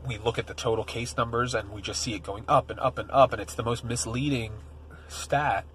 we 0.06 0.18
look 0.18 0.38
at 0.38 0.48
the 0.48 0.54
total 0.54 0.84
case 0.84 1.16
numbers 1.18 1.56
and 1.56 1.72
we 1.72 1.82
just 1.82 2.02
see 2.02 2.14
it 2.14 2.24
going 2.24 2.44
up 2.48 2.70
and 2.70 2.80
up 2.80 2.98
and 2.98 3.10
up, 3.12 3.32
and 3.34 3.42
it's 3.42 3.56
the 3.56 3.64
most 3.64 3.84
misleading 3.84 4.52
stat 5.08 5.66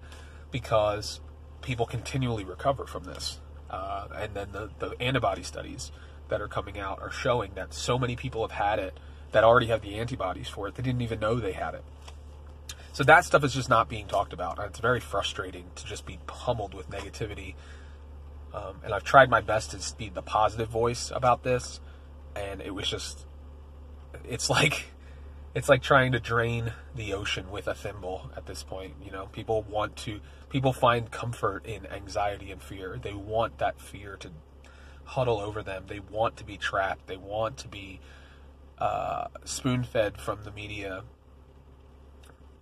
because 0.51 1.19
people 1.61 1.85
continually 1.85 2.43
recover 2.43 2.85
from 2.85 3.03
this. 3.03 3.39
Uh, 3.69 4.07
and 4.15 4.33
then 4.33 4.51
the, 4.53 4.69
the 4.79 4.95
antibody 5.01 5.43
studies 5.43 5.91
that 6.29 6.41
are 6.41 6.47
coming 6.47 6.79
out 6.79 7.01
are 7.01 7.11
showing 7.11 7.51
that 7.55 7.73
so 7.73 7.97
many 7.97 8.15
people 8.15 8.41
have 8.41 8.51
had 8.51 8.79
it 8.79 8.99
that 9.31 9.43
already 9.43 9.67
have 9.67 9.81
the 9.81 9.95
antibodies 9.95 10.47
for 10.47 10.67
it. 10.67 10.75
They 10.75 10.83
didn't 10.83 11.01
even 11.01 11.19
know 11.19 11.35
they 11.35 11.53
had 11.53 11.73
it. 11.73 11.83
So 12.93 13.03
that 13.03 13.25
stuff 13.25 13.43
is 13.43 13.53
just 13.53 13.69
not 13.69 13.89
being 13.89 14.07
talked 14.07 14.33
about. 14.33 14.57
And 14.57 14.67
it's 14.69 14.79
very 14.79 14.99
frustrating 14.99 15.65
to 15.75 15.85
just 15.85 16.05
be 16.05 16.17
pummeled 16.25 16.73
with 16.73 16.89
negativity. 16.89 17.53
Um, 18.53 18.77
and 18.83 18.93
I've 18.93 19.03
tried 19.03 19.29
my 19.29 19.41
best 19.41 19.71
to 19.71 19.95
be 19.97 20.09
the 20.09 20.23
positive 20.23 20.69
voice 20.69 21.11
about 21.13 21.43
this. 21.43 21.79
And 22.35 22.61
it 22.61 22.73
was 22.73 22.89
just, 22.89 23.25
it's 24.27 24.49
like, 24.49 24.87
it's 25.53 25.69
like 25.69 25.81
trying 25.81 26.13
to 26.13 26.19
drain 26.19 26.73
the 26.95 27.13
ocean 27.13 27.51
with 27.51 27.67
a 27.67 27.75
thimble 27.75 28.31
at 28.35 28.47
this 28.47 28.63
point. 28.63 28.95
You 29.03 29.11
know, 29.11 29.27
people 29.27 29.61
want 29.63 29.95
to, 29.97 30.19
people 30.49 30.73
find 30.73 31.11
comfort 31.11 31.65
in 31.65 31.85
anxiety 31.87 32.51
and 32.51 32.61
fear. 32.61 32.99
They 32.99 33.13
want 33.13 33.59
that 33.59 33.79
fear 33.79 34.15
to 34.17 34.31
huddle 35.07 35.39
over 35.39 35.63
them. 35.63 35.85
They 35.87 35.99
want 35.99 36.37
to 36.37 36.43
be 36.43 36.57
trapped. 36.57 37.07
They 37.07 37.17
want 37.17 37.57
to 37.57 37.67
be 37.67 37.99
uh, 38.77 39.27
spoon 39.45 39.83
fed 39.83 40.19
from 40.19 40.43
the 40.43 40.51
media. 40.51 41.03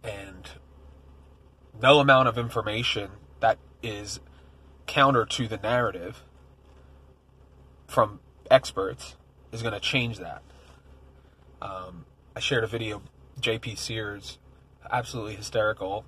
And 0.04 0.50
no 1.82 2.00
amount 2.00 2.28
of 2.28 2.38
information 2.38 3.12
that 3.40 3.58
is 3.82 4.20
counter 4.86 5.26
to 5.26 5.48
the 5.48 5.58
narrative 5.58 6.24
from 7.88 8.20
experts 8.50 9.16
is 9.52 9.62
going 9.62 9.74
to 9.74 9.80
change 9.80 10.20
that. 10.20 10.42
Um, 11.62 12.06
I 12.36 12.40
shared 12.40 12.64
a 12.64 12.68
video, 12.68 13.02
JP 13.42 13.78
Sears, 13.78 14.38
absolutely 14.92 15.36
hysterical. 15.36 16.06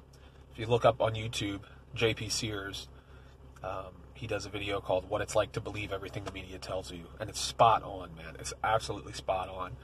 If 0.52 0.60
you 0.60 0.68
look 0.68 0.86
up 0.86 1.02
on 1.02 1.14
YouTube, 1.16 1.62
JP 1.96 2.32
Sears, 2.32 2.88
um, 3.64 3.94
he 4.18 4.28
does 4.28 4.46
a 4.46 4.50
video 4.50 4.82
called 4.82 5.10
"What 5.10 5.22
It's 5.22 5.36
Like 5.36 5.52
to 5.54 5.62
Believe 5.62 5.92
Everything 5.92 6.24
the 6.24 6.32
Media 6.32 6.58
Tells 6.58 6.92
You," 6.92 7.06
and 7.20 7.30
it's 7.30 7.40
spot 7.40 7.84
on, 7.84 8.16
man. 8.16 8.36
It's 8.40 8.54
absolutely 8.64 9.14
spot 9.14 9.50
on, 9.50 9.78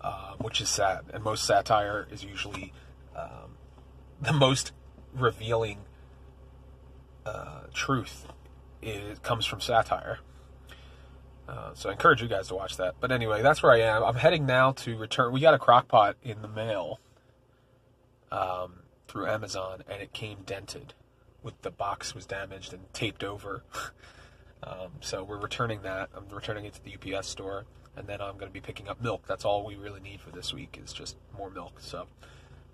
uh, 0.00 0.34
which 0.38 0.60
is 0.60 0.68
sad. 0.68 1.04
And 1.12 1.22
most 1.22 1.44
satire 1.44 2.06
is 2.10 2.24
usually 2.24 2.72
um, 3.14 3.56
the 4.20 4.32
most 4.32 4.72
revealing 5.14 5.78
uh, 7.24 7.62
truth. 7.72 8.26
It 8.82 9.22
comes 9.22 9.46
from 9.46 9.60
satire. 9.60 10.18
Uh, 11.48 11.70
so 11.74 11.88
I 11.88 11.92
encourage 11.92 12.20
you 12.20 12.28
guys 12.28 12.48
to 12.48 12.54
watch 12.56 12.76
that. 12.76 12.96
But 13.00 13.12
anyway, 13.12 13.40
that's 13.40 13.62
where 13.62 13.72
I 13.72 13.80
am. 13.80 14.02
I'm 14.02 14.16
heading 14.16 14.46
now 14.46 14.72
to 14.72 14.96
return. 14.96 15.32
We 15.32 15.40
got 15.40 15.54
a 15.54 15.58
crock 15.58 15.86
pot 15.86 16.16
in 16.24 16.42
the 16.42 16.48
mail 16.48 16.98
um, 18.32 18.80
through 19.06 19.28
Amazon, 19.28 19.84
and 19.88 20.02
it 20.02 20.12
came 20.12 20.38
dented 20.44 20.94
with 21.46 21.62
the 21.62 21.70
box 21.70 22.14
was 22.14 22.26
damaged 22.26 22.74
and 22.74 22.92
taped 22.92 23.24
over. 23.24 23.62
um, 24.64 24.90
so 25.00 25.22
we're 25.22 25.38
returning 25.38 25.80
that. 25.82 26.10
I'm 26.14 26.28
returning 26.28 26.66
it 26.66 26.74
to 26.74 26.84
the 26.84 27.16
UPS 27.16 27.28
store, 27.28 27.64
and 27.96 28.06
then 28.06 28.20
I'm 28.20 28.34
going 28.34 28.48
to 28.48 28.52
be 28.52 28.60
picking 28.60 28.88
up 28.88 29.00
milk. 29.00 29.26
That's 29.26 29.44
all 29.44 29.64
we 29.64 29.76
really 29.76 30.00
need 30.00 30.20
for 30.20 30.30
this 30.30 30.52
week 30.52 30.78
is 30.84 30.92
just 30.92 31.16
more 31.38 31.48
milk. 31.48 31.78
So 31.78 32.08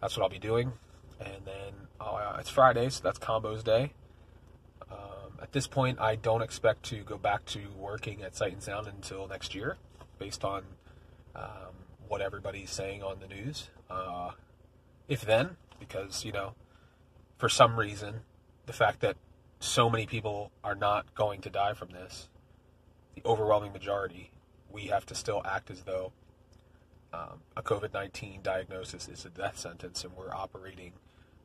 that's 0.00 0.16
what 0.16 0.24
I'll 0.24 0.30
be 0.30 0.38
doing. 0.38 0.72
And 1.20 1.44
then 1.44 1.72
uh, 2.00 2.36
it's 2.40 2.48
Friday, 2.48 2.88
so 2.88 3.02
that's 3.04 3.18
combos 3.18 3.62
day. 3.62 3.92
Um, 4.90 5.38
at 5.40 5.52
this 5.52 5.66
point, 5.66 6.00
I 6.00 6.16
don't 6.16 6.42
expect 6.42 6.82
to 6.84 6.96
go 7.04 7.18
back 7.18 7.44
to 7.46 7.60
working 7.78 8.22
at 8.22 8.34
Sight 8.34 8.54
and 8.54 8.62
Sound 8.62 8.86
until 8.86 9.28
next 9.28 9.54
year, 9.54 9.76
based 10.18 10.44
on 10.44 10.64
um, 11.36 11.74
what 12.08 12.22
everybody's 12.22 12.70
saying 12.70 13.02
on 13.02 13.20
the 13.20 13.26
news. 13.26 13.68
Uh, 13.90 14.30
if 15.08 15.20
then, 15.20 15.56
because 15.78 16.24
you 16.24 16.32
know, 16.32 16.54
for 17.36 17.48
some 17.48 17.78
reason, 17.78 18.22
the 18.66 18.72
fact 18.72 19.00
that 19.00 19.16
so 19.60 19.88
many 19.88 20.06
people 20.06 20.50
are 20.64 20.74
not 20.74 21.14
going 21.14 21.40
to 21.42 21.50
die 21.50 21.74
from 21.74 21.90
this, 21.90 22.28
the 23.14 23.22
overwhelming 23.24 23.72
majority, 23.72 24.30
we 24.70 24.86
have 24.86 25.06
to 25.06 25.14
still 25.14 25.42
act 25.44 25.70
as 25.70 25.82
though 25.82 26.12
um, 27.12 27.40
a 27.56 27.62
COVID 27.62 27.92
19 27.92 28.40
diagnosis 28.42 29.08
is 29.08 29.24
a 29.24 29.30
death 29.30 29.58
sentence 29.58 30.02
and 30.04 30.16
we're 30.16 30.34
operating 30.34 30.92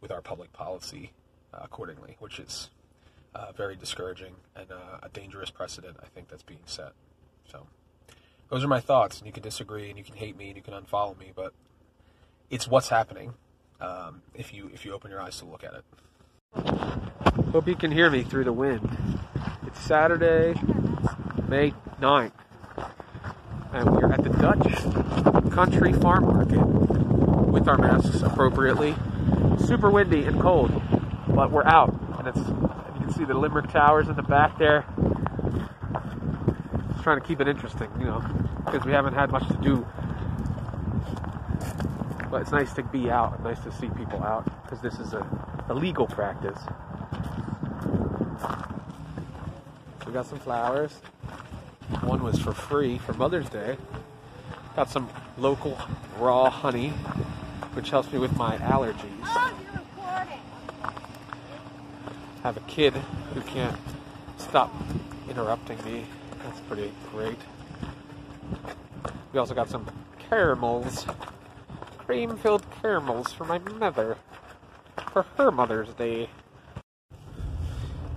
with 0.01 0.11
our 0.11 0.21
public 0.21 0.53
policy 0.53 1.11
uh, 1.53 1.59
accordingly, 1.61 2.15
which 2.19 2.39
is 2.39 2.69
uh, 3.35 3.51
very 3.51 3.75
discouraging 3.75 4.35
and 4.55 4.71
uh, 4.71 4.99
a 5.03 5.09
dangerous 5.09 5.49
precedent, 5.49 5.97
I 6.01 6.07
think, 6.07 6.29
that's 6.29 6.43
being 6.43 6.61
set. 6.65 6.93
So, 7.51 7.67
those 8.49 8.63
are 8.63 8.67
my 8.67 8.79
thoughts, 8.79 9.17
and 9.17 9.27
you 9.27 9.33
can 9.33 9.43
disagree 9.43 9.89
and 9.89 9.97
you 9.97 10.03
can 10.03 10.15
hate 10.15 10.37
me 10.37 10.47
and 10.47 10.55
you 10.55 10.63
can 10.63 10.73
unfollow 10.73 11.17
me, 11.19 11.31
but 11.35 11.53
it's 12.49 12.67
what's 12.67 12.89
happening 12.89 13.33
um, 13.81 14.21
if 14.33 14.53
you 14.53 14.71
if 14.73 14.85
you 14.85 14.93
open 14.93 15.11
your 15.11 15.21
eyes 15.21 15.37
to 15.39 15.45
look 15.45 15.63
at 15.63 15.73
it. 15.73 15.83
Hope 17.57 17.67
you 17.67 17.75
can 17.75 17.91
hear 17.91 18.11
me 18.11 18.21
through 18.21 18.43
the 18.43 18.53
wind. 18.53 18.87
It's 19.65 19.79
Saturday, 19.79 20.53
May 21.47 21.73
9th, 21.99 22.31
and 23.73 23.89
we're 23.89 24.13
at 24.13 24.23
the 24.23 24.29
Dutch 24.29 25.51
Country 25.51 25.91
Farm 25.93 26.25
Market 26.25 26.63
with 27.49 27.67
our 27.67 27.79
masks 27.79 28.21
appropriately. 28.21 28.93
Super 29.65 29.89
windy 29.89 30.23
and 30.25 30.39
cold, 30.39 30.69
but 31.29 31.49
we're 31.49 31.65
out, 31.65 31.99
and 32.19 32.27
it's 32.27 32.37
you 32.37 32.99
can 32.99 33.11
see 33.13 33.25
the 33.25 33.33
Limerick 33.33 33.71
Towers 33.71 34.07
in 34.07 34.15
the 34.15 34.21
back 34.21 34.59
there. 34.59 34.85
Just 36.91 37.03
trying 37.03 37.19
to 37.19 37.25
keep 37.25 37.41
it 37.41 37.47
interesting, 37.47 37.89
you 37.97 38.05
know, 38.05 38.23
because 38.65 38.85
we 38.85 38.91
haven't 38.91 39.15
had 39.15 39.31
much 39.31 39.47
to 39.47 39.57
do. 39.63 39.83
But 42.29 42.43
it's 42.43 42.51
nice 42.51 42.71
to 42.73 42.83
be 42.83 43.09
out, 43.09 43.41
nice 43.41 43.59
to 43.61 43.71
see 43.71 43.89
people 43.89 44.21
out, 44.21 44.45
because 44.61 44.79
this 44.81 44.99
is 44.99 45.13
a, 45.13 45.25
a 45.69 45.73
legal 45.73 46.07
practice. 46.07 46.59
We 50.05 50.13
got 50.13 50.25
some 50.25 50.39
flowers. 50.39 50.93
One 52.01 52.23
was 52.23 52.39
for 52.39 52.53
free 52.53 52.97
for 52.97 53.13
Mother's 53.13 53.49
Day. 53.49 53.77
Got 54.75 54.89
some 54.89 55.09
local 55.37 55.77
raw 56.19 56.49
honey, 56.49 56.89
which 57.73 57.89
helps 57.89 58.11
me 58.11 58.19
with 58.19 58.35
my 58.37 58.57
allergies. 58.57 59.11
Oh. 59.23 59.53
Have 62.43 62.55
a 62.55 62.61
kid 62.61 62.93
who 63.33 63.41
can't 63.41 63.77
stop 64.37 64.73
interrupting 65.29 65.83
me. 65.83 66.05
That's 66.43 66.61
pretty 66.61 66.91
great. 67.11 67.39
We 69.33 69.39
also 69.39 69.53
got 69.53 69.69
some 69.69 69.85
caramels, 70.29 71.05
cream 71.97 72.37
filled 72.37 72.65
caramels 72.81 73.33
for 73.33 73.43
my 73.43 73.57
mother 73.57 74.17
for 75.11 75.23
her 75.37 75.51
Mother's 75.51 75.89
Day. 75.93 76.29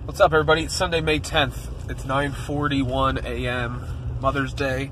What's 0.05 0.19
up, 0.19 0.33
everybody? 0.33 0.63
It's 0.63 0.75
Sunday, 0.75 1.01
May 1.01 1.19
10th. 1.19 1.89
It's 1.89 2.03
9:41 2.03 3.23
a.m. 3.23 4.17
Mother's 4.19 4.53
Day. 4.53 4.91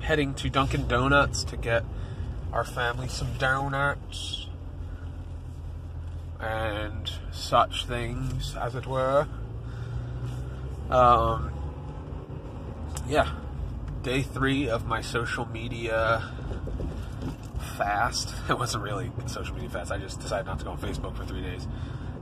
Heading 0.00 0.34
to 0.34 0.48
Dunkin' 0.48 0.86
Donuts 0.88 1.44
to 1.44 1.56
get 1.56 1.84
our 2.52 2.64
family 2.64 3.08
some 3.08 3.34
donuts 3.38 4.46
and 6.40 7.10
such 7.32 7.86
things, 7.86 8.54
as 8.56 8.74
it 8.74 8.86
were. 8.86 9.26
Um, 10.90 11.52
yeah, 13.08 13.32
day 14.02 14.22
three 14.22 14.68
of 14.68 14.86
my 14.86 15.00
social 15.00 15.46
media 15.46 16.30
fast. 17.78 18.34
It 18.50 18.58
wasn't 18.58 18.82
really 18.84 19.10
social 19.26 19.54
media 19.54 19.70
fast. 19.70 19.92
I 19.92 19.98
just 19.98 20.20
decided 20.20 20.46
not 20.46 20.58
to 20.58 20.64
go 20.64 20.72
on 20.72 20.78
Facebook 20.78 21.16
for 21.16 21.24
three 21.24 21.42
days. 21.42 21.66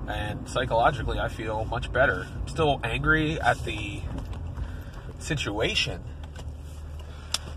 And 0.07 0.49
psychologically, 0.49 1.19
I 1.19 1.29
feel 1.29 1.65
much 1.65 1.93
better. 1.93 2.27
I'm 2.41 2.49
still 2.49 2.81
angry 2.85 3.41
at 3.41 3.65
the 3.65 4.03
situation, 5.19 6.03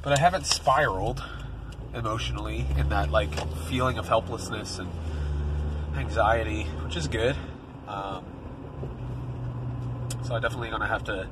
but 0.01 0.17
I 0.17 0.19
haven't 0.19 0.45
spiraled 0.45 1.23
emotionally 1.93 2.65
in 2.77 2.89
that 2.89 3.11
like 3.11 3.33
feeling 3.67 3.97
of 3.97 4.07
helplessness 4.07 4.79
and 4.79 4.89
anxiety, 5.95 6.63
which 6.83 6.95
is 6.95 7.07
good. 7.07 7.35
Um, 7.87 8.23
so 10.23 10.35
I 10.35 10.39
definitely 10.39 10.69
gonna 10.69 10.87
have 10.87 11.03
to 11.05 11.27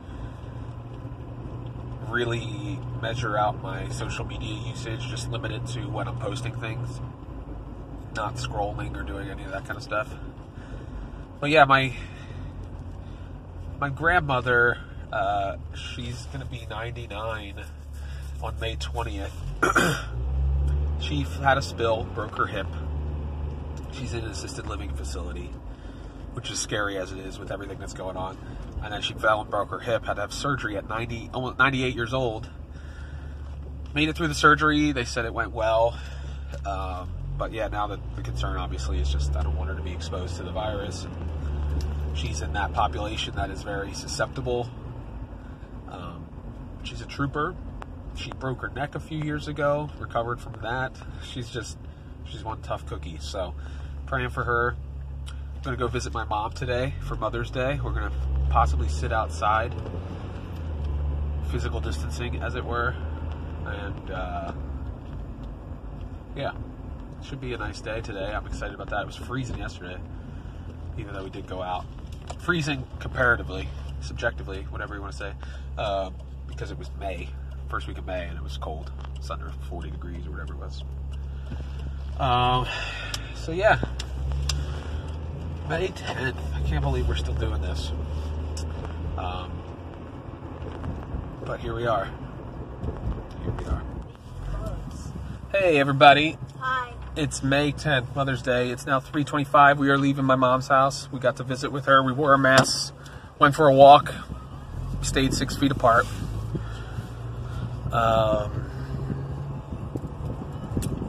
really 2.10 2.80
measure 3.02 3.38
out 3.38 3.62
my 3.62 3.89
social 3.89 4.26
media 4.26 4.56
usage, 4.67 5.02
just 5.08 5.30
limit 5.30 5.52
it 5.52 5.65
to 5.67 5.82
when 5.82 6.08
I'm 6.08 6.17
posting 6.20 6.54
things, 6.60 7.00
not 8.15 8.36
scrolling 8.36 8.96
or 8.96 9.04
doing 9.04 9.30
any 9.30 9.43
of 9.43 9.52
that 9.52 9.65
kind 9.65 9.78
of 9.78 9.84
stuff. 9.84 10.13
But 11.39 11.50
yeah, 11.50 11.65
my 11.65 11.93
my 13.80 13.89
grandmother, 13.89 14.78
uh, 15.12 15.58
she's 15.76 16.26
gonna 16.28 16.46
be 16.46 16.65
99 16.70 17.63
on 18.41 18.60
May 18.60 18.76
20th. 18.76 19.32
she 21.00 21.22
had 21.41 21.58
a 21.58 21.62
spill, 21.62 22.04
broke 22.15 22.38
her 22.38 22.48
hip. 22.48 22.67
She's 23.91 24.13
in 24.13 24.24
an 24.24 24.32
assisted 24.32 24.67
living 24.67 24.93
facility, 24.93 25.52
which 26.34 26.50
is 26.52 26.60
scary 26.60 26.98
as 26.98 27.12
it 27.12 27.20
is 27.20 27.39
with 27.39 27.52
everything 27.52 27.80
that's 27.80 27.93
going 27.93 28.17
on 28.17 28.38
and 28.84 28.94
then 28.94 29.02
she 29.02 29.13
fell 29.13 29.42
and 29.42 29.50
broke 29.50 29.70
her 29.70 29.80
hip. 29.80 30.06
Had 30.06 30.16
to 30.16 30.22
have 30.22 30.34
surgery 30.34 30.78
at 30.78 30.88
90, 30.88 31.32
almost 31.34 31.58
98 31.58 31.96
years 31.96 32.13
old. 32.13 32.50
Made 33.94 34.10
it 34.10 34.16
through 34.16 34.28
the 34.28 34.36
surgery. 34.36 34.92
They 34.92 35.06
said 35.06 35.26
it 35.26 35.34
went 35.34 35.52
well. 35.52 35.98
Um, 36.66 37.12
but 37.38 37.52
yeah, 37.52 37.68
now 37.68 37.88
the, 37.88 38.00
the 38.16 38.22
concern 38.22 38.58
obviously 38.58 39.00
is 39.00 39.10
just 39.10 39.36
I 39.36 39.44
don't 39.44 39.56
want 39.56 39.70
her 39.70 39.76
to 39.76 39.82
be 39.82 39.92
exposed 39.92 40.38
to 40.38 40.44
the 40.44 40.52
virus. 40.52 41.06
And 41.06 42.18
she's 42.18 42.42
in 42.42 42.54
that 42.54 42.74
population 42.74 43.36
that 43.36 43.50
is 43.50 43.63
very 43.63 43.94
susceptible. 43.94 44.70
Um, 45.90 46.28
she's 46.84 47.02
a 47.02 47.06
trooper. 47.06 47.56
She 48.16 48.32
broke 48.32 48.62
her 48.62 48.70
neck 48.70 48.96
a 48.96 49.00
few 49.00 49.20
years 49.20 49.48
ago, 49.48 49.90
recovered 50.00 50.40
from 50.40 50.54
that. 50.63 50.96
She's 51.32 51.50
just, 51.50 51.78
she's 52.26 52.44
one 52.44 52.62
tough 52.62 52.86
cookie. 52.88 53.18
So, 53.20 53.54
praying 54.08 54.30
for 54.30 54.44
her. 54.44 54.76
I'm 55.28 55.62
going 55.62 55.78
to 55.78 55.80
go 55.80 55.88
visit 55.88 56.13
my 56.13 56.24
mom 56.24 56.54
today 56.54 56.94
for 57.02 57.16
Mother's 57.16 57.52
Day. 57.52 57.80
We're 57.84 57.92
going 57.92 58.10
to 58.10 58.37
possibly 58.50 58.88
sit 58.90 59.12
outside, 59.14 59.74
physical 61.52 61.80
distancing, 61.80 62.42
as 62.42 62.56
it 62.56 62.64
were. 62.64 62.96
And 63.66 64.12
uh, 64.12 64.54
yeah, 66.36 66.52
should 67.24 67.42
be 67.42 67.54
a 67.54 67.58
nice 67.58 67.82
day 67.82 68.02
today. 68.02 68.32
I'm 68.34 68.46
excited 68.46 68.74
about 68.74 68.90
that. 68.90 69.02
It 69.02 69.08
was 69.08 69.16
freezing 69.16 69.58
yesterday, 69.58 69.98
even 70.98 71.14
though 71.14 71.24
we 71.24 71.30
did 71.30 71.48
go 71.48 71.62
out. 71.62 71.86
Freezing 72.40 72.86
comparatively, 73.00 73.68
subjectively, 74.02 74.64
whatever 74.70 74.96
you 74.96 75.02
want 75.02 75.14
to 75.14 75.18
say, 75.18 75.34
uh, 75.78 76.12
because 76.48 76.72
it 76.72 76.78
was 76.78 76.90
May, 77.00 77.30
first 77.70 77.88
week 77.88 77.98
of 77.98 78.06
May, 78.06 78.26
and 78.26 78.38
it 78.38 78.44
was 78.44 78.58
cold. 78.58 78.92
It's 79.16 79.30
under 79.30 79.52
40 79.70 79.90
degrees 79.90 80.26
or 80.28 80.32
whatever 80.32 80.54
it 80.54 80.60
was. 80.60 80.84
Um, 82.20 82.68
so 83.36 83.52
yeah, 83.52 83.80
May 85.70 85.90
10th. 85.90 86.36
I 86.54 86.62
can't 86.68 86.82
believe 86.82 87.08
we're 87.08 87.16
still 87.16 87.34
doing 87.34 87.62
this. 87.62 87.92
Um, 89.17 89.51
but 91.43 91.60
here 91.60 91.73
we 91.73 91.88
are. 91.88 92.06
Here 93.43 93.51
we 93.58 93.65
are. 93.65 93.84
Hey 95.51 95.80
everybody. 95.80 96.38
Hi. 96.60 96.93
It's 97.15 97.41
May 97.41 97.71
10th, 97.71 98.15
Mother's 98.15 98.43
Day. 98.43 98.69
It's 98.69 98.86
now 98.86 98.99
3:25. 98.99 99.80
We 99.80 99.89
are 99.89 99.97
leaving 99.97 100.25
my 100.25 100.36
mom's 100.36 100.67
house. 100.67 101.12
We 101.12 101.19
got 101.19 101.38
to 101.38 101.43
visit 101.43 101.71
with 101.71 101.86
her. 101.86 102.03
We 102.03 102.12
wore 102.12 102.32
our 102.32 102.38
masks, 102.38 102.91
went 103.39 103.56
for 103.56 103.67
a 103.67 103.73
walk, 103.73 104.13
stayed 105.01 105.34
six 105.34 105.58
feet 105.58 105.71
apart. 105.71 106.06
Um, 107.91 108.69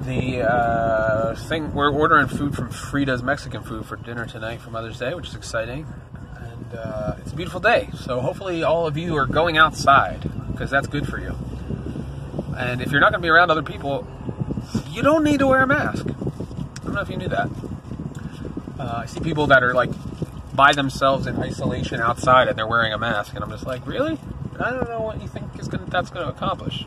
the 0.00 0.50
uh, 0.50 1.34
thing 1.34 1.74
we're 1.74 1.92
ordering 1.92 2.28
food 2.28 2.54
from 2.54 2.70
Frida's 2.70 3.22
Mexican 3.22 3.62
food 3.62 3.84
for 3.84 3.96
dinner 3.96 4.24
tonight 4.24 4.62
for 4.62 4.70
Mother's 4.70 4.98
Day, 4.98 5.12
which 5.12 5.28
is 5.28 5.34
exciting. 5.34 5.86
And 6.68 6.78
uh, 6.78 7.14
it's 7.18 7.33
a 7.33 7.35
beautiful 7.35 7.61
day, 7.61 7.88
so 7.98 8.20
hopefully 8.20 8.62
all 8.62 8.87
of 8.87 8.96
you 8.96 9.16
are 9.16 9.26
going 9.26 9.57
outside 9.57 10.28
because 10.52 10.70
that's 10.70 10.87
good 10.87 11.09
for 11.09 11.18
you. 11.18 11.35
And 12.57 12.83
if 12.83 12.90
you're 12.90 13.00
not 13.00 13.11
going 13.11 13.22
to 13.22 13.26
be 13.26 13.31
around 13.31 13.50
other 13.50 13.62
people, 13.62 14.07
you 14.90 15.02
don't 15.02 15.24
need 15.24 15.38
to 15.38 15.46
wear 15.46 15.62
a 15.62 15.66
mask. 15.66 16.07
I 16.07 16.85
don't 16.85 16.94
know 16.94 17.00
if 17.00 17.09
you 17.09 17.16
knew 17.16 17.28
that. 17.28 17.48
Uh, 18.78 19.00
I 19.02 19.07
see 19.07 19.20
people 19.20 19.46
that 19.46 19.62
are 19.62 19.72
like 19.72 19.90
by 20.54 20.72
themselves 20.72 21.26
in 21.26 21.38
isolation 21.38 22.00
outside 22.00 22.48
and 22.48 22.59
they're 22.59 22.66
wearing 22.66 22.92
a 22.92 22.98
mask, 22.98 23.35
and 23.35 23.42
I'm 23.42 23.50
just 23.50 23.64
like, 23.64 23.87
really? 23.87 24.18
I 24.61 24.70
don't 24.70 24.88
know 24.88 25.00
what 25.00 25.22
you 25.22 25.28
think 25.28 25.59
is 25.59 25.68
gonna, 25.68 25.87
that's 25.87 26.11
going 26.11 26.26
to 26.26 26.33
accomplish. 26.33 26.85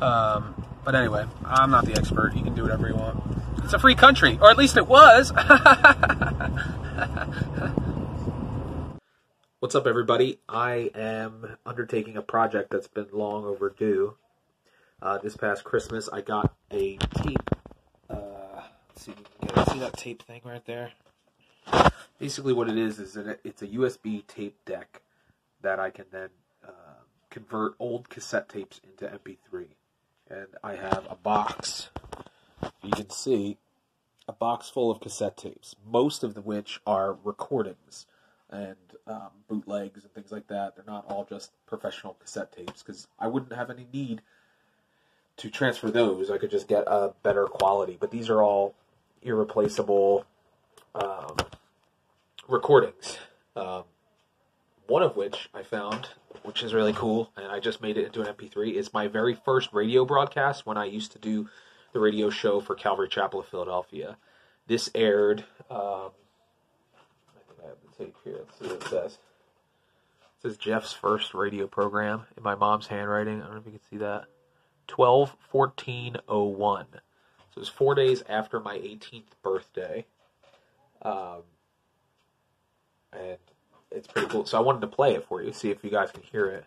Um, 0.00 0.64
but 0.84 0.94
anyway, 0.94 1.24
I'm 1.44 1.70
not 1.70 1.86
the 1.86 1.96
expert. 1.96 2.34
You 2.34 2.42
can 2.42 2.54
do 2.54 2.62
whatever 2.62 2.88
you 2.88 2.94
want. 2.94 3.22
It's 3.64 3.72
a 3.72 3.78
free 3.78 3.94
country, 3.94 4.38
or 4.40 4.50
at 4.50 4.58
least 4.58 4.76
it 4.76 4.86
was. 4.86 5.32
What's 9.66 9.74
up, 9.74 9.88
everybody? 9.88 10.38
I 10.48 10.92
am 10.94 11.56
undertaking 11.66 12.16
a 12.16 12.22
project 12.22 12.70
that's 12.70 12.86
been 12.86 13.08
long 13.12 13.44
overdue. 13.44 14.14
Uh, 15.02 15.18
this 15.18 15.36
past 15.36 15.64
Christmas, 15.64 16.08
I 16.08 16.20
got 16.20 16.54
a 16.70 16.98
tape. 16.98 17.50
Uh, 18.08 18.60
see, 18.94 19.10
it. 19.10 19.68
see 19.72 19.80
that 19.80 19.96
tape 19.96 20.22
thing 20.22 20.42
right 20.44 20.64
there. 20.66 20.92
Basically, 22.20 22.52
what 22.52 22.68
it 22.68 22.78
is 22.78 23.00
is 23.00 23.14
that 23.14 23.40
it's 23.42 23.60
a 23.60 23.66
USB 23.66 24.24
tape 24.28 24.56
deck 24.64 25.02
that 25.62 25.80
I 25.80 25.90
can 25.90 26.04
then 26.12 26.28
uh, 26.64 27.00
convert 27.28 27.74
old 27.80 28.08
cassette 28.08 28.48
tapes 28.48 28.80
into 28.84 29.12
MP3. 29.12 29.66
And 30.30 30.46
I 30.62 30.76
have 30.76 31.08
a 31.10 31.16
box. 31.16 31.90
You 32.84 32.92
can 32.92 33.10
see 33.10 33.58
a 34.28 34.32
box 34.32 34.68
full 34.68 34.92
of 34.92 35.00
cassette 35.00 35.36
tapes, 35.36 35.74
most 35.84 36.22
of 36.22 36.36
which 36.46 36.80
are 36.86 37.18
recordings 37.24 38.06
and 38.48 38.76
um, 39.06 39.30
bootlegs 39.48 40.02
and 40.02 40.12
things 40.12 40.32
like 40.32 40.48
that. 40.48 40.76
They're 40.76 40.84
not 40.86 41.06
all 41.08 41.24
just 41.28 41.50
professional 41.66 42.14
cassette 42.14 42.52
tapes 42.52 42.82
because 42.82 43.06
I 43.18 43.28
wouldn't 43.28 43.52
have 43.52 43.70
any 43.70 43.86
need 43.92 44.22
to 45.38 45.50
transfer 45.50 45.90
those. 45.90 46.30
I 46.30 46.38
could 46.38 46.50
just 46.50 46.68
get 46.68 46.84
a 46.86 47.12
better 47.22 47.46
quality. 47.46 47.96
But 48.00 48.10
these 48.10 48.30
are 48.30 48.42
all 48.42 48.74
irreplaceable 49.22 50.26
um, 50.94 51.36
recordings. 52.48 53.18
Um, 53.54 53.84
one 54.86 55.02
of 55.02 55.16
which 55.16 55.48
I 55.52 55.62
found, 55.62 56.08
which 56.42 56.62
is 56.62 56.72
really 56.72 56.92
cool, 56.92 57.30
and 57.36 57.46
I 57.46 57.60
just 57.60 57.82
made 57.82 57.96
it 57.96 58.06
into 58.06 58.22
an 58.22 58.32
MP3, 58.32 58.74
is 58.74 58.92
my 58.92 59.08
very 59.08 59.34
first 59.34 59.72
radio 59.72 60.04
broadcast 60.04 60.64
when 60.64 60.76
I 60.76 60.84
used 60.84 61.12
to 61.12 61.18
do 61.18 61.48
the 61.92 62.00
radio 62.00 62.30
show 62.30 62.60
for 62.60 62.74
Calvary 62.74 63.08
Chapel 63.08 63.40
of 63.40 63.46
Philadelphia. 63.48 64.16
This 64.66 64.90
aired. 64.94 65.44
Um, 65.70 66.10
tape 67.98 68.16
here. 68.24 68.38
Let's 68.38 68.58
see 68.58 68.66
what 68.66 68.82
it 68.82 68.88
says. 68.88 69.12
It 69.12 70.42
says 70.42 70.56
Jeff's 70.56 70.92
first 70.92 71.34
radio 71.34 71.66
program 71.66 72.26
in 72.36 72.42
my 72.42 72.54
mom's 72.54 72.86
handwriting. 72.86 73.40
I 73.40 73.44
don't 73.44 73.54
know 73.54 73.60
if 73.60 73.66
you 73.66 73.72
can 73.72 73.88
see 73.90 73.96
that. 73.98 74.24
12 74.88 75.36
14 75.50 76.16
01. 76.26 76.86
So 76.92 76.98
it 77.56 77.60
was 77.60 77.68
four 77.68 77.94
days 77.94 78.22
after 78.28 78.60
my 78.60 78.76
18th 78.76 79.24
birthday. 79.42 80.04
Um, 81.02 81.42
and 83.12 83.38
it's 83.90 84.06
pretty 84.06 84.28
cool. 84.28 84.44
So 84.46 84.58
I 84.58 84.60
wanted 84.60 84.80
to 84.82 84.88
play 84.88 85.14
it 85.14 85.24
for 85.26 85.42
you, 85.42 85.52
see 85.52 85.70
if 85.70 85.82
you 85.82 85.90
guys 85.90 86.10
can 86.10 86.22
hear 86.22 86.46
it. 86.46 86.64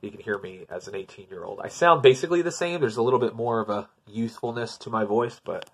You 0.00 0.10
can 0.10 0.20
hear 0.20 0.38
me 0.38 0.66
as 0.68 0.86
an 0.86 0.94
18 0.94 1.28
year 1.30 1.44
old. 1.44 1.60
I 1.62 1.68
sound 1.68 2.02
basically 2.02 2.42
the 2.42 2.52
same. 2.52 2.80
There's 2.80 2.98
a 2.98 3.02
little 3.02 3.18
bit 3.18 3.34
more 3.34 3.60
of 3.60 3.70
a 3.70 3.88
youthfulness 4.06 4.76
to 4.78 4.90
my 4.90 5.04
voice, 5.04 5.40
but 5.42 5.70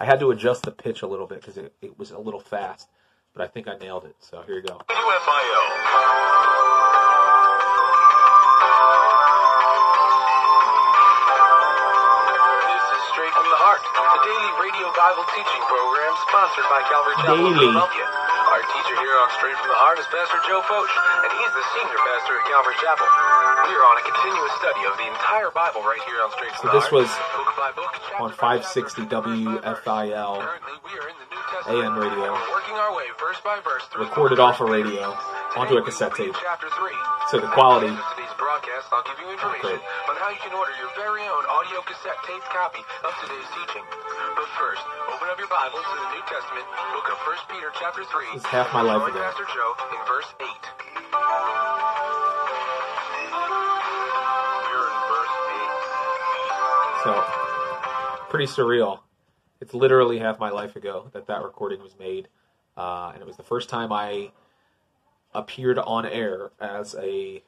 I 0.00 0.06
had 0.06 0.20
to 0.20 0.30
adjust 0.30 0.62
the 0.62 0.70
pitch 0.70 1.02
a 1.02 1.06
little 1.06 1.26
bit 1.26 1.40
because 1.40 1.58
it, 1.58 1.74
it 1.82 1.98
was 1.98 2.10
a 2.10 2.18
little 2.18 2.40
fast. 2.40 2.88
But 3.34 3.42
I 3.42 3.48
think 3.48 3.66
I 3.66 3.76
nailed 3.78 4.04
it. 4.04 4.14
So 4.20 4.42
here 4.46 4.56
you 4.56 4.62
go. 4.62 4.78
WFIL. 4.86 6.74
This 11.54 12.84
is 12.94 13.02
Straight 13.10 13.34
from 13.34 13.46
the 13.50 14.20
daily 14.22 14.52
radio 14.62 14.86
Bible 14.94 15.26
teaching 15.34 15.62
program 15.66 16.12
sponsored 16.30 16.66
by 16.70 16.80
Calvary 16.86 17.16
Chapel. 17.22 17.50
Philadelphia. 17.58 18.06
Our 18.06 18.62
teacher 18.70 18.96
here 19.02 19.16
on 19.18 19.28
Straight 19.38 19.58
from 19.58 19.70
the 19.70 19.78
Heart 19.82 19.98
is 19.98 20.06
Pastor 20.14 20.38
Joe 20.46 20.62
Focht, 20.70 20.94
and 21.26 21.30
he's 21.34 21.52
the 21.58 21.64
senior 21.74 22.00
pastor 22.06 22.34
at 22.38 22.44
Calvary 22.46 22.78
Chapel. 22.78 23.06
We 23.66 23.72
are 23.74 23.86
on 23.86 23.96
a 23.98 24.04
continuous 24.14 24.54
study 24.62 24.82
of 24.86 24.94
the 24.94 25.06
entire 25.10 25.50
Bible 25.50 25.82
right 25.82 26.02
here 26.06 26.22
on 26.22 26.30
Straight 26.38 26.54
from 26.54 26.62
So 26.62 26.66
the 26.70 26.78
this 26.78 26.86
Heart. 26.86 27.02
was 27.02 27.10
book 27.34 27.50
book, 27.74 27.92
on 28.22 28.30
by 28.38 28.62
560 28.62 29.10
chapter, 29.10 29.26
verse 29.58 29.82
by 29.82 30.06
verse. 30.14 30.22
WFIL 30.22 30.38
Currently, 31.64 31.80
we 31.80 31.86
are 31.86 31.88
in 31.88 31.94
the 31.94 32.00
New 32.00 32.12
Testament. 32.12 32.28
AM 32.28 32.28
radio. 32.28 32.30
Working 32.52 32.76
our 32.76 32.92
way 32.96 33.08
verse 33.18 33.40
by 33.44 33.60
verse 33.64 33.84
through 33.88 34.04
Recorded 34.04 34.38
off 34.38 34.60
a 34.60 34.64
radio. 34.64 35.16
onto 35.56 35.76
a 35.76 35.82
cassette 35.82 36.12
will 36.12 36.18
be 36.18 36.24
in 36.28 36.34
tape. 36.34 36.42
Chapter 36.44 36.68
3. 36.68 36.92
So 37.30 37.40
the 37.40 37.48
quality. 37.54 37.88
At 37.88 37.96
the 37.96 38.02
of 38.04 38.08
today's 38.16 38.36
broadcast, 38.36 38.86
I'll 38.92 39.06
give 39.06 39.18
you 39.22 39.28
information 39.32 39.80
on 39.80 40.14
how 40.20 40.28
you 40.28 40.40
can 40.44 40.52
order 40.52 40.74
your 40.76 40.90
very 40.98 41.22
own 41.24 41.44
audio 41.48 41.80
cassette 41.86 42.20
tape 42.28 42.44
copy 42.52 42.82
of 43.06 43.12
today's 43.24 43.48
teaching. 43.56 43.84
But 44.36 44.48
first, 44.60 44.84
open 45.08 45.26
up 45.30 45.38
your 45.40 45.48
Bible 45.48 45.80
to 45.80 45.94
the 45.94 46.08
New 46.12 46.24
Testament, 46.28 46.66
book 46.92 47.06
of 47.08 47.18
1 47.24 47.56
Peter 47.56 47.70
chapter 47.80 48.04
3. 48.04 48.36
It's 48.36 48.44
half 48.50 48.68
my 48.74 48.82
life 48.82 49.06
ago. 49.08 49.16
Pastor 49.22 49.48
Joe 49.48 49.72
in 49.94 50.00
verse 50.04 50.28
8. 50.42 50.44
We're 54.68 54.88
in 54.90 55.00
verse 55.06 55.34
8. 55.48 57.08
So, 57.08 57.12
pretty 58.28 58.48
surreal. 58.50 59.03
It's 59.64 59.72
literally 59.72 60.18
half 60.18 60.38
my 60.38 60.50
life 60.50 60.76
ago 60.76 61.08
that 61.14 61.26
that 61.28 61.42
recording 61.42 61.80
was 61.80 61.98
made, 61.98 62.28
uh, 62.76 63.12
and 63.14 63.22
it 63.22 63.26
was 63.26 63.38
the 63.38 63.42
first 63.42 63.70
time 63.70 63.92
I 63.92 64.30
appeared 65.32 65.78
on 65.78 66.04
air 66.04 66.50
as 66.60 66.94
a 67.00 67.42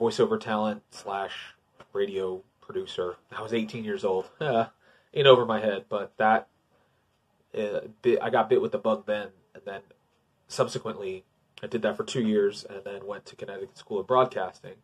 voiceover 0.00 0.38
talent 0.38 0.84
slash 0.92 1.56
radio 1.92 2.40
producer. 2.60 3.16
I 3.36 3.42
was 3.42 3.52
18 3.52 3.82
years 3.82 4.04
old. 4.04 4.30
Ain't 4.40 5.26
over 5.26 5.44
my 5.44 5.58
head, 5.58 5.86
but 5.88 6.16
that 6.18 6.46
uh, 7.58 7.80
I 8.22 8.30
got 8.30 8.48
bit 8.48 8.62
with 8.62 8.70
the 8.70 8.78
bug 8.78 9.06
then, 9.06 9.30
and 9.52 9.64
then 9.64 9.80
subsequently 10.46 11.24
I 11.64 11.66
did 11.66 11.82
that 11.82 11.96
for 11.96 12.04
two 12.04 12.22
years, 12.22 12.64
and 12.64 12.84
then 12.84 13.04
went 13.04 13.26
to 13.26 13.34
Connecticut 13.34 13.76
School 13.76 13.98
of 13.98 14.06
Broadcasting 14.06 14.76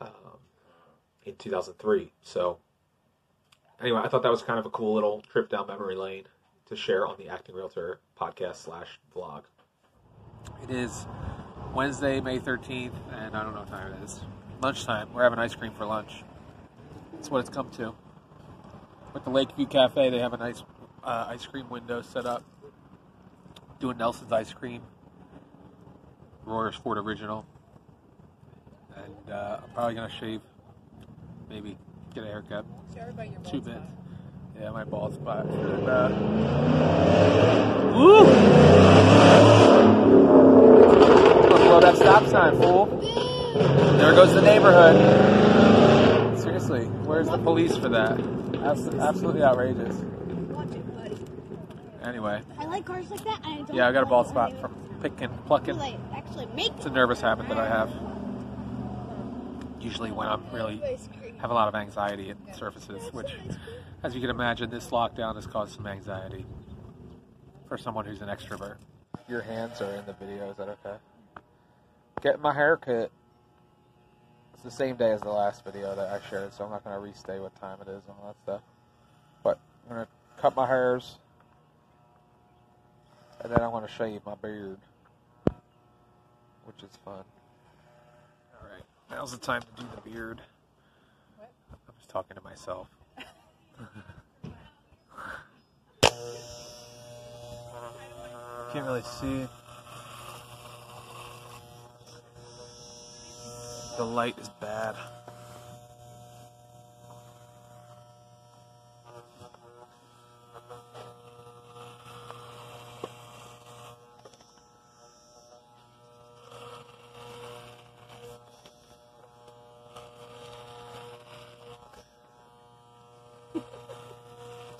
um, 0.00 0.38
in 1.24 1.34
2003. 1.34 2.12
So 2.22 2.58
anyway, 3.82 4.00
I 4.02 4.08
thought 4.08 4.22
that 4.22 4.30
was 4.30 4.42
kind 4.42 4.58
of 4.58 4.66
a 4.66 4.70
cool 4.70 4.94
little 4.94 5.20
trip 5.22 5.50
down 5.50 5.66
memory 5.66 5.96
lane 5.96 6.24
to 6.66 6.76
share 6.76 7.06
on 7.06 7.16
the 7.18 7.28
Acting 7.28 7.54
Realtor 7.54 7.98
podcast 8.18 8.56
slash 8.56 8.98
vlog. 9.14 9.42
It 10.62 10.70
is 10.70 11.06
Wednesday, 11.74 12.20
May 12.20 12.38
13th, 12.38 12.92
and 13.12 13.36
I 13.36 13.42
don't 13.42 13.54
know 13.54 13.60
what 13.60 13.68
time 13.68 13.92
it 13.92 14.04
is. 14.04 14.20
Lunchtime. 14.62 15.12
We're 15.12 15.24
having 15.24 15.38
ice 15.38 15.54
cream 15.54 15.72
for 15.74 15.84
lunch. 15.84 16.22
That's 17.12 17.30
what 17.30 17.40
it's 17.40 17.50
come 17.50 17.70
to. 17.70 17.94
At 19.14 19.24
the 19.24 19.30
Lakeview 19.30 19.66
Cafe, 19.66 20.10
they 20.10 20.18
have 20.20 20.32
a 20.32 20.36
nice 20.36 20.62
uh, 21.02 21.26
ice 21.28 21.44
cream 21.44 21.68
window 21.68 22.00
set 22.02 22.24
up. 22.24 22.44
Doing 23.80 23.98
Nelson's 23.98 24.30
ice 24.30 24.52
cream, 24.52 24.80
Royersford 26.46 27.04
Original, 27.04 27.44
and 28.94 29.32
uh, 29.34 29.58
I'm 29.60 29.70
probably 29.70 29.96
gonna 29.96 30.08
shave, 30.08 30.40
maybe 31.50 31.76
get 32.14 32.24
a 32.24 32.26
haircut. 32.26 32.64
Two 33.44 33.60
bits. 33.60 33.78
Yeah, 34.60 34.70
my 34.70 34.84
bald 34.84 35.14
spot. 35.14 35.46
And, 35.46 35.88
uh, 35.88 36.08
woo! 37.94 38.24
Blow 41.56 41.80
that 41.80 41.96
stop 41.96 42.26
sign, 42.26 42.60
fool. 42.60 42.86
There 43.96 44.14
goes 44.14 44.34
the 44.34 44.42
neighborhood. 44.42 46.38
Seriously, 46.38 46.84
where's 47.04 47.28
the 47.28 47.38
police 47.38 47.76
for 47.76 47.88
that? 47.88 48.20
Abs- 48.62 48.88
absolutely 48.88 49.42
outrageous. 49.42 49.96
Watch 49.96 50.70
it, 50.72 50.96
buddy. 50.96 51.16
Anyway, 52.04 52.42
I 52.58 52.66
like 52.66 52.84
cars 52.84 53.10
like 53.10 53.24
that. 53.24 53.40
And 53.44 53.54
I 53.54 53.56
don't 53.62 53.74
yeah, 53.74 53.88
I 53.88 53.92
got 53.92 54.00
a 54.00 54.02
like 54.02 54.10
bald 54.10 54.28
spot 54.28 54.60
from 54.60 54.74
picking, 55.02 55.30
plucking. 55.46 55.80
Actually 56.14 56.46
make 56.54 56.72
It's 56.76 56.86
a 56.86 56.90
nervous 56.90 57.20
habit 57.20 57.48
that 57.48 57.58
I 57.58 57.66
have. 57.66 57.90
Usually 59.80 60.12
when 60.12 60.28
I'm 60.28 60.42
really 60.52 60.80
have 61.42 61.50
a 61.50 61.54
lot 61.54 61.66
of 61.66 61.74
anxiety, 61.74 62.30
it 62.30 62.36
surfaces, 62.56 63.12
which, 63.12 63.34
as 64.04 64.14
you 64.14 64.20
can 64.20 64.30
imagine, 64.30 64.70
this 64.70 64.86
lockdown 64.90 65.34
has 65.34 65.44
caused 65.44 65.74
some 65.74 65.88
anxiety 65.88 66.46
for 67.66 67.76
someone 67.76 68.04
who's 68.04 68.22
an 68.22 68.28
extrovert. 68.28 68.76
Your 69.28 69.42
hands 69.42 69.80
are 69.80 69.92
in 69.96 70.06
the 70.06 70.12
video, 70.12 70.48
is 70.50 70.56
that 70.56 70.68
okay? 70.68 70.96
Getting 72.22 72.42
my 72.42 72.54
hair 72.54 72.76
cut. 72.76 73.10
It's 74.54 74.62
the 74.62 74.70
same 74.70 74.94
day 74.94 75.10
as 75.10 75.20
the 75.20 75.30
last 75.30 75.64
video 75.64 75.96
that 75.96 76.08
I 76.12 76.20
shared, 76.30 76.54
so 76.54 76.62
I'm 76.62 76.70
not 76.70 76.84
going 76.84 76.94
to 76.94 77.00
restate 77.00 77.40
what 77.40 77.56
time 77.60 77.78
it 77.80 77.88
is 77.88 78.02
and 78.06 78.14
all 78.20 78.28
that 78.28 78.36
stuff. 78.44 78.60
But 79.42 79.58
I'm 79.84 79.96
going 79.96 80.06
to 80.06 80.40
cut 80.40 80.54
my 80.54 80.68
hairs, 80.68 81.18
and 83.40 83.50
then 83.50 83.60
I'm 83.60 83.72
going 83.72 83.84
to 83.84 83.92
shave 83.92 84.20
my 84.24 84.36
beard, 84.36 84.78
which 86.66 86.84
is 86.84 86.96
fun. 87.04 87.24
All 88.54 88.68
right, 88.72 88.84
now's 89.10 89.32
the 89.32 89.38
time 89.38 89.62
to 89.62 89.82
do 89.82 89.88
the 89.96 90.08
beard. 90.08 90.40
Talking 92.12 92.36
to 92.36 92.42
myself. 92.42 92.88
Can't 98.70 98.84
really 98.84 99.00
see. 99.00 99.48
The 103.96 104.04
light 104.04 104.38
is 104.38 104.50
bad. 104.60 104.94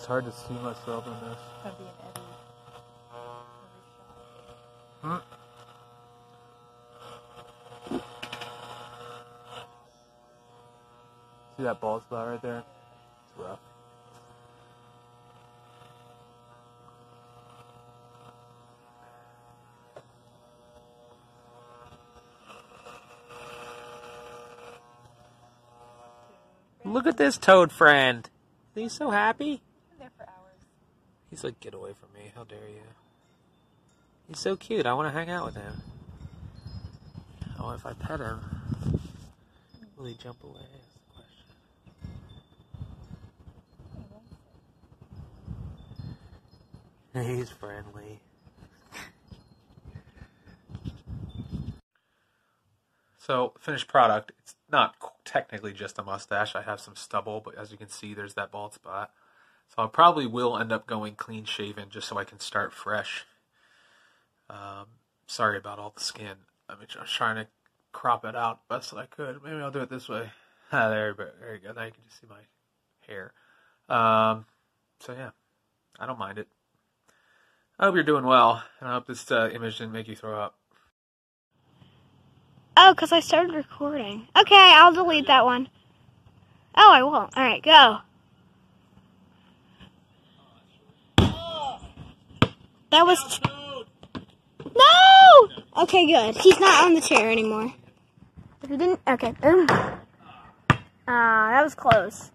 It's 0.03 0.09
hard 0.09 0.25
to 0.25 0.33
see 0.33 0.55
myself 0.55 1.07
in 1.07 1.13
this. 1.29 1.39
Hmm. 5.01 5.17
See 11.57 11.63
that 11.63 11.81
bald 11.81 12.03
spot 12.03 12.27
right 12.27 12.43
there? 12.43 12.65
It's 13.29 13.39
rough. 13.39 13.61
Look 26.85 27.07
at 27.07 27.17
this 27.17 27.39
toad 27.39 27.71
friend. 27.71 28.29
He's 28.75 28.93
so 28.95 29.11
happy. 29.11 29.63
He's 31.33 31.43
like, 31.43 31.61
get 31.61 31.73
away 31.73 31.93
from 31.99 32.11
me. 32.13 32.31
How 32.35 32.45
dare 32.45 32.59
you? 32.59 32.83
He's 34.29 34.39
so 34.39 34.55
cute. 34.55 34.85
I 34.85 34.93
want 34.93 35.09
to 35.09 35.19
hang 35.19 35.31
out 35.31 35.47
with 35.47 35.55
him. 35.55 35.83
Oh, 37.59 37.71
if 37.71 37.87
I 37.87 37.95
pet 37.95 38.21
him, 38.21 38.41
will 39.97 40.05
he 40.05 40.15
jump 40.15 40.45
away? 40.45 40.61
That's 40.75 40.93
the 40.93 41.01
question. 47.15 47.37
He's 47.39 47.49
friendly. 47.49 48.21
So, 53.19 53.55
finished 53.59 53.89
product. 53.89 54.33
It's 54.41 54.55
not 54.71 54.97
technically 55.25 55.73
just 55.73 55.99
a 55.99 56.03
mustache. 56.03 56.55
I 56.55 56.61
have 56.63 56.81
some 56.81 56.97
stubble, 56.97 57.41
but 57.41 57.57
as 57.57 57.71
you 57.71 57.79
can 57.79 57.89
see, 57.89 58.13
there's 58.13 58.35
that 58.35 58.51
bald 58.51 58.75
spot. 58.75 59.13
So 59.75 59.85
I 59.85 59.87
probably 59.87 60.27
will 60.27 60.59
end 60.59 60.71
up 60.71 60.87
going 60.87 61.15
clean 61.15 61.45
shaven 61.45 61.89
just 61.89 62.09
so 62.09 62.19
I 62.19 62.25
can 62.25 62.41
start 62.41 62.73
fresh. 62.73 63.25
Um, 64.51 64.87
sorry 65.27 65.57
about 65.57 65.79
all 65.79 65.93
the 65.97 66.03
skin. 66.03 66.37
I 66.69 66.75
mean, 66.75 66.87
I 66.97 67.03
was 67.03 67.11
trying 67.11 67.37
to 67.37 67.47
crop 67.93 68.25
it 68.25 68.37
out 68.37 68.69
best 68.69 68.93
I 68.95 69.07
could. 69.07 69.43
Maybe 69.43 69.57
I'll 69.57 69.71
do 69.71 69.81
it 69.81 69.91
this 69.91 70.09
way. 70.09 70.31
Ah, 70.75 70.89
there, 70.89 71.13
there 71.13 71.55
you 71.55 71.61
go. 71.61 71.73
Now 71.75 71.85
you 71.85 71.91
can 71.91 72.03
just 72.09 72.19
see 72.19 72.27
my 72.31 72.41
hair. 73.07 73.35
Um, 73.91 74.47
so 75.01 75.13
yeah, 75.13 75.33
I 76.01 76.07
don't 76.07 76.19
mind 76.19 76.39
it. 76.39 76.49
I 77.79 77.85
hope 77.85 77.95
you're 77.95 78.05
doing 78.05 78.25
well, 78.25 78.65
and 78.81 78.89
I 78.89 78.95
hope 78.95 79.07
this 79.07 79.31
uh, 79.31 79.51
image 79.53 79.77
didn't 79.77 79.93
make 79.93 80.09
you 80.09 80.17
throw 80.17 80.41
up. 80.41 80.57
Oh, 82.75 82.95
because 82.95 83.13
I 83.13 83.21
started 83.21 83.55
recording. 83.55 84.29
Okay, 84.35 84.55
I'll 84.57 84.95
delete 84.95 85.27
that 85.27 85.45
one. 85.45 85.69
Oh, 86.75 86.91
I 86.91 87.03
won't. 87.03 87.37
All 87.37 87.45
right, 87.45 87.63
go. 87.63 87.99
That 92.93 93.07
was. 93.07 93.41
No! 94.77 95.83
Okay, 95.85 96.07
good. 96.07 96.37
He's 96.37 96.61
not 96.61 96.85
on 96.85 96.93
the 96.93 97.01
chair 97.01 97.31
anymore. 97.31 97.73
If 98.63 98.69
you 98.69 98.77
didn't. 98.77 99.01
Okay. 99.09 99.33
Ah, 101.09 101.49
that 101.53 101.65
was 101.65 101.75
close. 101.75 102.31